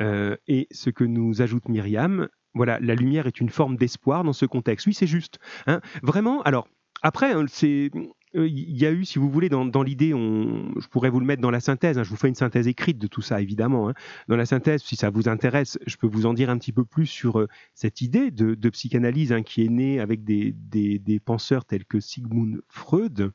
[0.00, 4.32] Euh, et ce que nous ajoute Myriam, voilà, la lumière est une forme d'espoir dans
[4.32, 4.86] ce contexte.
[4.86, 5.38] Oui, c'est juste.
[5.66, 5.80] Hein.
[6.02, 6.68] Vraiment, alors,
[7.02, 7.90] après, hein, c'est
[8.36, 11.40] euh, il y a eu, si vous voulez, dans, l'idée, je pourrais vous le mettre
[11.40, 13.92] dans la synthèse, hein, je vous fais une synthèse écrite de tout ça, évidemment.
[14.28, 16.84] Dans la synthèse, si ça vous intéresse, je peux vous en dire un petit peu
[16.84, 22.00] plus sur euh, cette idée de, psychanalyse qui est née avec des, penseurs tels que
[22.00, 23.32] Sigmund Freud.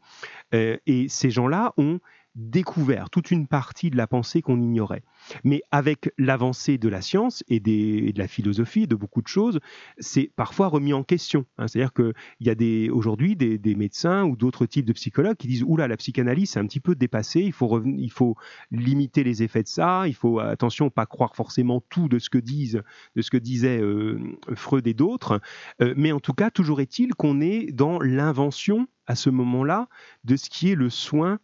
[0.52, 2.00] et ces gens-là ont
[2.36, 5.04] découvert toute une partie de la pensée qu'on ignorait.
[5.44, 9.60] Mais avec l'avancée de la science et, de la philosophie, de beaucoup de choses,
[10.00, 11.46] c'est parfois remis en question.
[11.58, 11.68] Hein.
[11.68, 15.88] C'est-à-dire qu'il y a aujourd'hui des, médecins ou d'autres types de psychologues qui disent Oula,
[15.88, 18.36] la psychanalyse, c'est un petit peu dépassé, il faut, il faut
[18.72, 22.38] limiter les effets de ça, il faut, attention, pas croire forcément tout de ce que
[22.38, 22.82] disent,
[23.16, 24.20] de ce que euh,
[24.56, 25.42] Freud et d'autres.
[25.82, 29.88] Euh, mais en tout cas, toujours est-il qu'on est dans l'invention à ce moment-là
[30.24, 31.40] de ce qui est le soin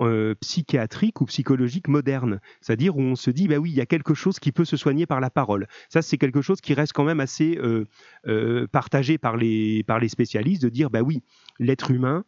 [0.00, 3.86] euh, psychiatrique ou psychologique moderne, c'est-à-dire où on se dit bah oui il y a
[3.86, 5.66] quelque chose qui peut se soigner par la parole.
[5.88, 7.86] Ça c'est quelque chose qui reste quand même assez euh,
[8.26, 11.22] euh, partagé par les par les spécialistes de dire bah oui
[11.58, 12.24] l'être humain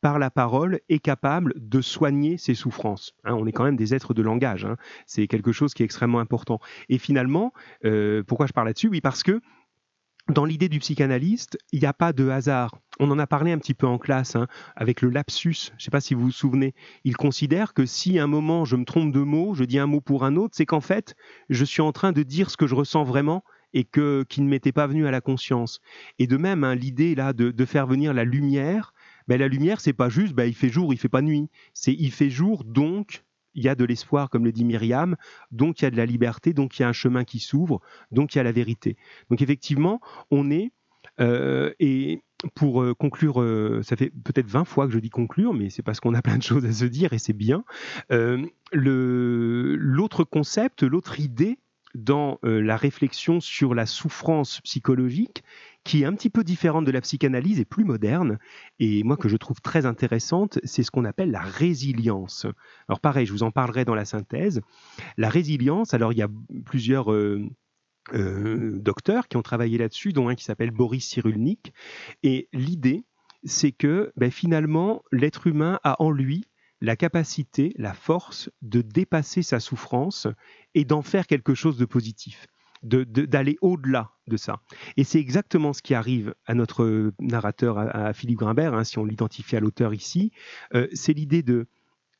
[0.00, 3.14] par la parole est capable de soigner ses souffrances.
[3.24, 3.34] Hein.
[3.34, 4.64] on est quand même des êtres de langage.
[4.64, 4.76] Hein.
[5.06, 6.60] c'est quelque chose qui est extrêmement important.
[6.88, 7.52] Et finalement,
[8.26, 8.88] pourquoi je parle là-dessus?
[8.88, 9.40] Oui, parce que
[10.28, 12.78] dans l'idée du psychanalyste, il n'y a pas de hasard.
[13.00, 14.46] On en a parlé un petit peu en classe hein,
[14.76, 15.70] avec le lapsus.
[15.70, 16.74] Je ne sais pas si vous vous souvenez.
[17.04, 19.86] Il considère que si à un moment je me trompe de mots, je dis un
[19.86, 21.16] mot pour un autre, c'est qu'en fait,
[21.48, 23.42] je suis en train de dire ce que je ressens vraiment
[23.74, 25.80] et que qui ne m'était pas venu à la conscience.
[26.18, 28.92] Et de même, hein, l'idée là de, faire venir la lumière,
[29.28, 31.48] ben, la lumière, c'est pas juste, ben, il fait jour, il fait pas nuit.
[31.74, 33.24] C'est il fait jour, donc
[33.54, 35.16] il y a de l'espoir, comme le dit Myriam,
[35.50, 37.80] donc il y a de la liberté, donc il y a un chemin qui s'ouvre,
[38.10, 38.96] donc il y a la vérité.
[39.30, 40.00] Donc effectivement,
[40.30, 40.72] on est,
[41.20, 42.22] euh, et
[42.54, 45.82] pour euh, conclure, euh, ça fait peut-être 20 fois que je dis conclure, mais c'est
[45.82, 47.64] parce qu'on a plein de choses à se dire et c'est bien.
[48.72, 51.58] l'autre concept, l'autre idée
[51.94, 55.44] dans la réflexion sur la souffrance psychologique,
[55.84, 58.38] qui est un petit peu différente de la psychanalyse et plus moderne,
[58.78, 62.46] et moi que je trouve très intéressante, c'est ce qu'on appelle la résilience.
[62.88, 64.60] Alors pareil, je vous en parlerai dans la synthèse.
[65.16, 66.28] La résilience, alors il y a
[66.64, 67.12] plusieurs...
[67.12, 67.48] Euh,
[68.14, 71.72] euh, docteurs qui ont travaillé là-dessus, dont un qui s'appelle Boris Cyrulnik.
[72.24, 73.04] Et l'idée,
[73.44, 76.44] c'est que ben, finalement, l'être humain a en lui
[76.80, 80.26] la capacité, la force de dépasser sa souffrance
[80.74, 82.48] et d'en faire quelque chose de positif,
[82.82, 84.60] d'aller au-delà de ça.
[84.96, 89.04] Et c'est exactement ce qui arrive à notre narrateur, à, Philippe Grimbert, hein, si on
[89.04, 90.32] l'identifie à l'auteur ici.
[90.74, 91.66] Euh, c'est l'idée de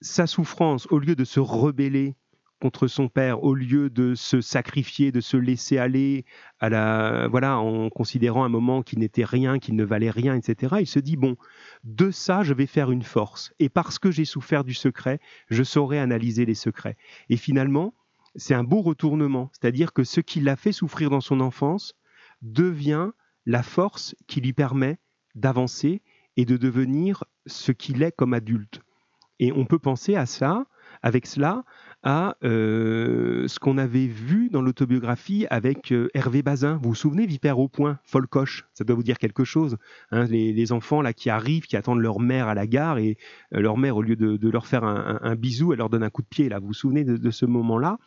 [0.00, 2.16] sa souffrance, au lieu de se rebeller
[2.62, 6.24] contre son père au lieu de se sacrifier, de se laisser aller
[6.60, 10.76] à la voilà en considérant un moment qu'il n'était rien, qu'il ne valait rien, etc.
[10.78, 11.36] Il se dit bon,
[11.82, 15.18] de ça je vais faire une force et parce que j'ai souffert du secret,
[15.50, 16.96] je saurai analyser les secrets.
[17.30, 17.94] Et finalement,
[18.36, 21.94] c'est un beau retournement, c'est-à-dire que ce qui l'a fait souffrir dans son enfance
[22.40, 23.10] devient
[23.46, 24.98] la force qui lui permet
[25.34, 26.02] d'avancer
[26.36, 28.80] et de devenir ce qu'il est comme adulte.
[29.38, 30.66] Et on peut penser à ça,
[31.02, 31.64] avec cela,
[32.02, 36.78] à euh, ce qu'on avait vu dans l'autobiographie avec euh, Hervé Bazin.
[36.82, 39.76] Vous vous souvenez, Vipère au point, Folcoche, ça doit vous dire quelque chose.
[40.10, 43.18] Hein, les, enfants là qui arrivent, qui attendent leur mère à la gare et
[43.54, 46.22] euh, leur mère, au lieu de, leur faire un, bisou, elle leur donne un coup
[46.22, 46.48] de pied.
[46.48, 47.98] Là, vous vous souvenez de, de ce moment-là?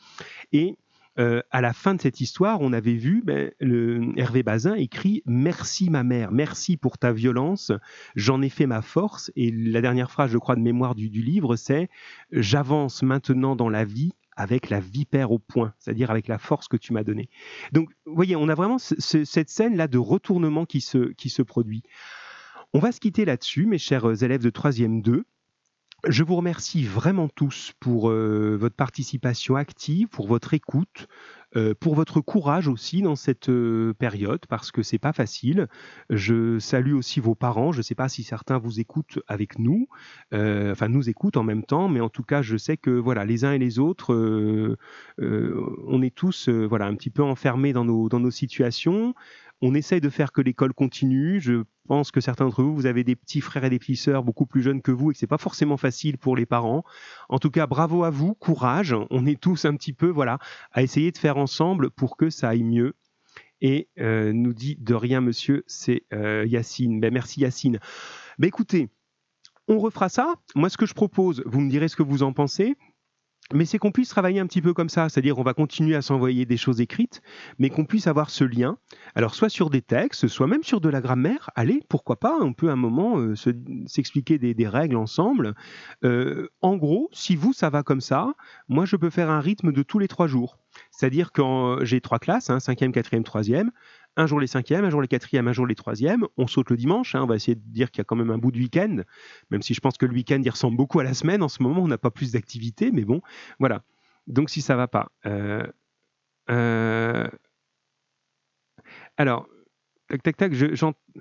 [0.51, 0.77] Et
[1.17, 5.23] euh, à la fin de cette histoire, on avait vu ben, le, Hervé Bazin écrit
[5.25, 7.71] Merci ma mère, merci pour ta violence,
[8.15, 9.31] j'en ai fait ma force.
[9.35, 11.89] Et la dernière phrase, je crois, de mémoire du, livre, c'est
[12.31, 16.75] J'avance maintenant dans la vie avec la vipère au point, c'est-à-dire avec la force que
[16.75, 17.29] tu m'as donnée.
[17.71, 21.83] Donc, vous voyez, on a vraiment cette scène-là de retournement qui se, qui se produit.
[22.73, 25.25] On va se quitter là-dessus, mes chers élèves de 3e 2.
[26.07, 31.07] Je vous remercie vraiment tous pour euh, votre participation active, pour votre écoute,
[31.55, 35.67] euh, pour votre courage aussi dans cette euh, période, parce que c'est pas facile.
[36.11, 37.71] Je salue aussi vos parents.
[37.71, 39.87] Je ne sais pas si certains vous écoutent avec nous,
[40.31, 43.43] enfin nous écoutent en même temps, mais en tout cas, je sais que voilà, les
[43.43, 44.77] uns et les autres,
[45.17, 49.15] on est tous voilà un petit peu enfermés dans nos dans nos situations.
[49.61, 51.39] On essaye de faire que l'école continue.
[51.39, 54.23] Je pense que certains d'entre vous, vous avez des petits frères et des petites sœurs
[54.23, 56.83] beaucoup plus jeunes que vous et que c'est pas forcément facile pour les parents.
[57.29, 58.95] En tout cas, bravo à vous, courage.
[59.09, 60.39] On est tous un petit peu, voilà,
[60.71, 62.93] à essayer de faire ensemble pour que ça aille mieux.
[63.61, 66.99] Et euh, nous dit de rien, monsieur, c'est euh, Yacine.
[66.99, 67.79] Ben, merci Yacine.
[68.37, 68.89] Ben, écoutez,
[69.67, 70.35] on refera ça.
[70.55, 72.75] Moi, ce que je propose, vous me direz ce que vous en pensez
[73.53, 76.01] mais c'est qu'on puisse travailler un petit peu comme ça, c'est-à-dire on va continuer à
[76.01, 77.21] s'envoyer des choses écrites,
[77.59, 78.77] mais qu'on puisse avoir ce lien,
[79.13, 82.53] alors soit sur des textes, soit même sur de la grammaire, allez, pourquoi pas, on
[82.53, 83.35] peut à un moment euh,
[83.85, 85.53] s'expliquer des, règles ensemble.
[86.03, 88.33] Euh, en gros, si vous, ça va comme ça,
[88.67, 90.57] moi je peux faire un rythme de tous les trois jours.
[90.89, 93.71] C'est-à-dire quand j'ai trois classes, hein, cinquième, quatrième, troisième,
[94.17, 96.25] un jour les cinquièmes, un jour les quatrièmes, un jour les troisièmes.
[96.37, 97.15] On saute le dimanche.
[97.15, 99.01] Hein, on va essayer de dire qu'il y a quand même un bout de week-end,
[99.51, 101.43] même si je pense que le week-end il ressemble beaucoup à la semaine.
[101.43, 103.21] En ce moment, on n'a pas plus d'activité, mais bon,
[103.59, 103.83] voilà.
[104.27, 105.11] Donc si ça va pas.
[105.25, 105.65] Euh,
[106.49, 107.27] euh,
[109.17, 109.47] alors,
[110.09, 110.65] tac, tac, tac, je,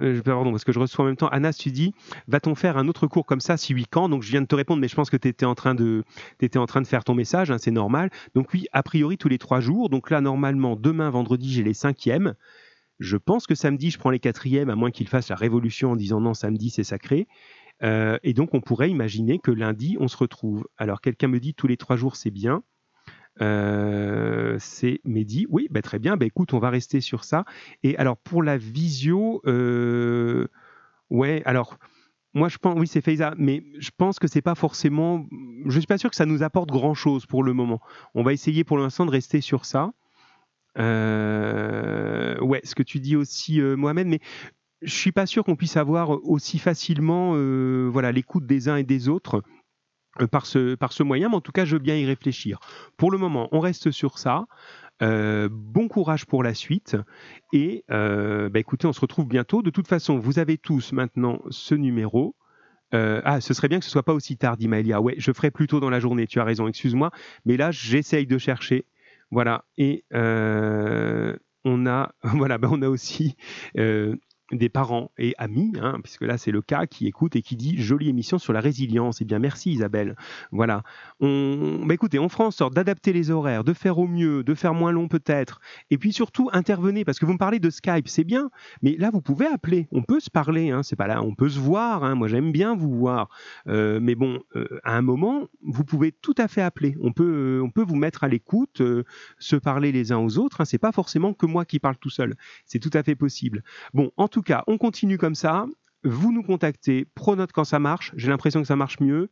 [0.01, 1.28] euh, pardon, parce que je reçois en même temps.
[1.28, 1.95] Anas, tu dis,
[2.28, 4.55] va-t-on faire un autre cours comme ça si oui, quand Donc je viens de te
[4.55, 6.05] répondre, mais je pense que tu étais, en train de,
[6.40, 8.11] étais en train de faire ton message, hein, c'est normal.
[8.34, 9.90] Donc oui, a priori tous les trois jours.
[9.90, 12.34] Donc là, normalement, demain, vendredi, j'ai les cinquièmes.
[12.99, 15.97] Je pense que samedi, je prends les quatrièmes, à moins qu'il fasse la révolution en
[15.97, 17.26] disant non, samedi, c'est sacré.
[17.82, 20.66] Euh, et donc, on pourrait imaginer que lundi, on se retrouve.
[20.76, 22.62] Alors, quelqu'un me dit tous les trois jours, c'est bien.
[23.40, 25.47] Euh, c'est Mehdi.
[25.49, 26.16] Oui, bah, très bien.
[26.16, 27.45] Bah, écoute, on va rester sur ça.
[27.82, 30.47] Et alors, pour la visio, euh,
[31.11, 31.78] ouais, alors.
[32.36, 35.24] Moi, je pense, oui, c'est Faiza, mais je pense que c'est pas forcément.
[35.66, 37.80] Je suis pas sûr que ça nous apporte grand chose pour le moment.
[38.12, 39.92] On va essayer pour l'instant de rester sur ça.
[40.78, 44.20] Euh, ouais, ce que tu dis aussi, euh, Mohamed, mais
[44.82, 48.82] je suis pas sûr qu'on puisse avoir aussi facilement euh, voilà l'écoute des uns et
[48.82, 49.42] des autres
[50.30, 52.60] par ce, par ce moyen, mais en tout cas, je veux bien y réfléchir.
[52.96, 54.44] Pour le moment, on reste sur ça.
[55.00, 56.96] bon courage pour la suite.
[57.52, 59.60] Et bah, écoutez, on se retrouve bientôt.
[59.62, 62.36] De toute façon, vous avez tous maintenant ce numéro.
[62.92, 65.00] ah, ce serait bien que ce soit pas aussi tard, dit Maëlia.
[65.00, 67.10] Ouais, je ferai plus tôt dans la journée, tu as raison, excuse-moi.
[67.44, 68.86] Mais là, j'essaye de chercher
[69.35, 69.64] voilà.
[69.78, 73.37] Et euh, on a, voilà, ben on a aussi
[73.78, 74.16] euh,
[74.53, 77.80] des parents et amis, hein, puisque là c'est le cas, qui écoute et qui dit
[77.80, 79.20] jolie émission sur la résilience.
[79.20, 80.16] Eh bien merci Isabelle.
[80.53, 80.82] Voilà.
[81.20, 84.92] On, bah, écoutez, en sorte d'adapter les horaires, de faire au mieux, de faire moins
[84.92, 88.51] long peut-être, et puis surtout intervenez, parce que vous me parlez de Skype, c'est bien,
[88.82, 91.49] mais là vous pouvez appeler, on peut se parler, hein, c'est pas là, on peut
[91.49, 92.05] se voir.
[92.05, 93.28] Hein, moi j'aime bien vous voir,
[93.68, 96.97] euh, mais bon, euh, à un moment vous pouvez tout à fait appeler.
[97.01, 99.05] On peut, on peut vous mettre à l'écoute, euh,
[99.38, 100.64] se parler les uns aux autres.
[100.64, 102.34] C'est pas forcément que moi qui parle tout seul,
[102.66, 103.62] c'est tout à fait possible.
[103.92, 105.64] Bon, en tout cas, on continue comme ça.
[106.03, 108.12] Vous nous contactez, pronote quand ça marche.
[108.16, 109.30] J'ai l'impression que ça marche mieux.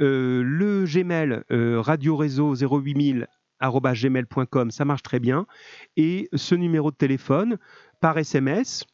[0.00, 3.28] Euh, le Gmail, euh, radio réseau 08000
[3.60, 5.46] gmail.com, ça marche très bien.
[5.98, 7.58] Et ce numéro de téléphone
[8.00, 8.84] par SMS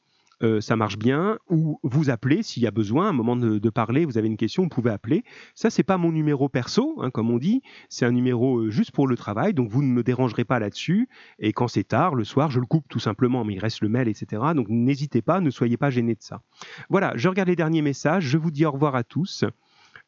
[0.43, 4.05] euh, ça marche bien, ou vous appelez s'il y a besoin, un moment de, parler,
[4.05, 5.24] vous avez une question, vous pouvez appeler.
[5.55, 8.93] Ça, c'est pas mon numéro perso, hein, comme on dit, c'est un numéro euh, juste
[8.93, 11.09] pour le travail, donc vous ne me dérangerez pas là-dessus.
[11.39, 13.89] Et quand c'est tard, le soir, je le coupe tout simplement, mais il reste le
[13.89, 14.43] mail, etc.
[14.55, 16.41] Donc n'hésitez pas, ne soyez pas gênés de ça.
[16.89, 19.45] Voilà, je regarde les derniers messages, je vous dis au revoir à tous.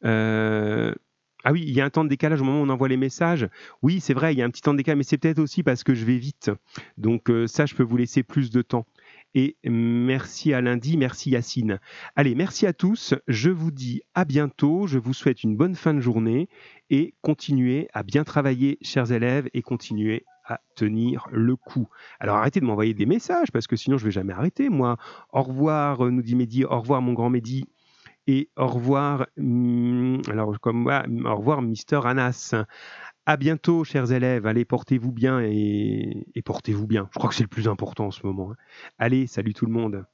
[0.05, 0.95] Euh,
[1.43, 2.97] ah oui, il y a un temps de décalage au moment où on envoie les
[2.97, 3.49] messages.
[3.83, 5.63] Oui, c'est vrai, il y a un petit temps de décalage, mais c'est peut-être aussi
[5.63, 6.51] parce que je vais vite.
[6.99, 8.87] Donc ça, je peux vous laisser plus de temps
[9.35, 11.79] et merci à lundi, merci Yacine.
[12.17, 15.95] Allez, merci à tous, je vous dis à bientôt, je vous souhaite une bonne fin
[15.95, 16.49] de journée
[16.91, 21.89] et continuez à bien travailler, chers élèves, et continuez à tenir le coup.
[22.19, 24.69] Alors arrêtez de m'envoyer des messages parce que sinon je vais jamais arrêter.
[24.69, 24.97] Moi,
[25.33, 27.65] au revoir, nous dit Mehdi, au revoir mon grand Mehdi.
[28.27, 32.55] Et au revoir, hmm, alors comme moi, au revoir, Mister Anas.
[33.31, 34.45] À bientôt, chers élèves.
[34.45, 37.09] Allez, portez-vous bien et, portez-vous bien.
[37.13, 38.51] Je crois que c'est le plus important en ce moment.
[38.51, 38.57] Hein.
[38.99, 40.05] Allez, salut tout le monde.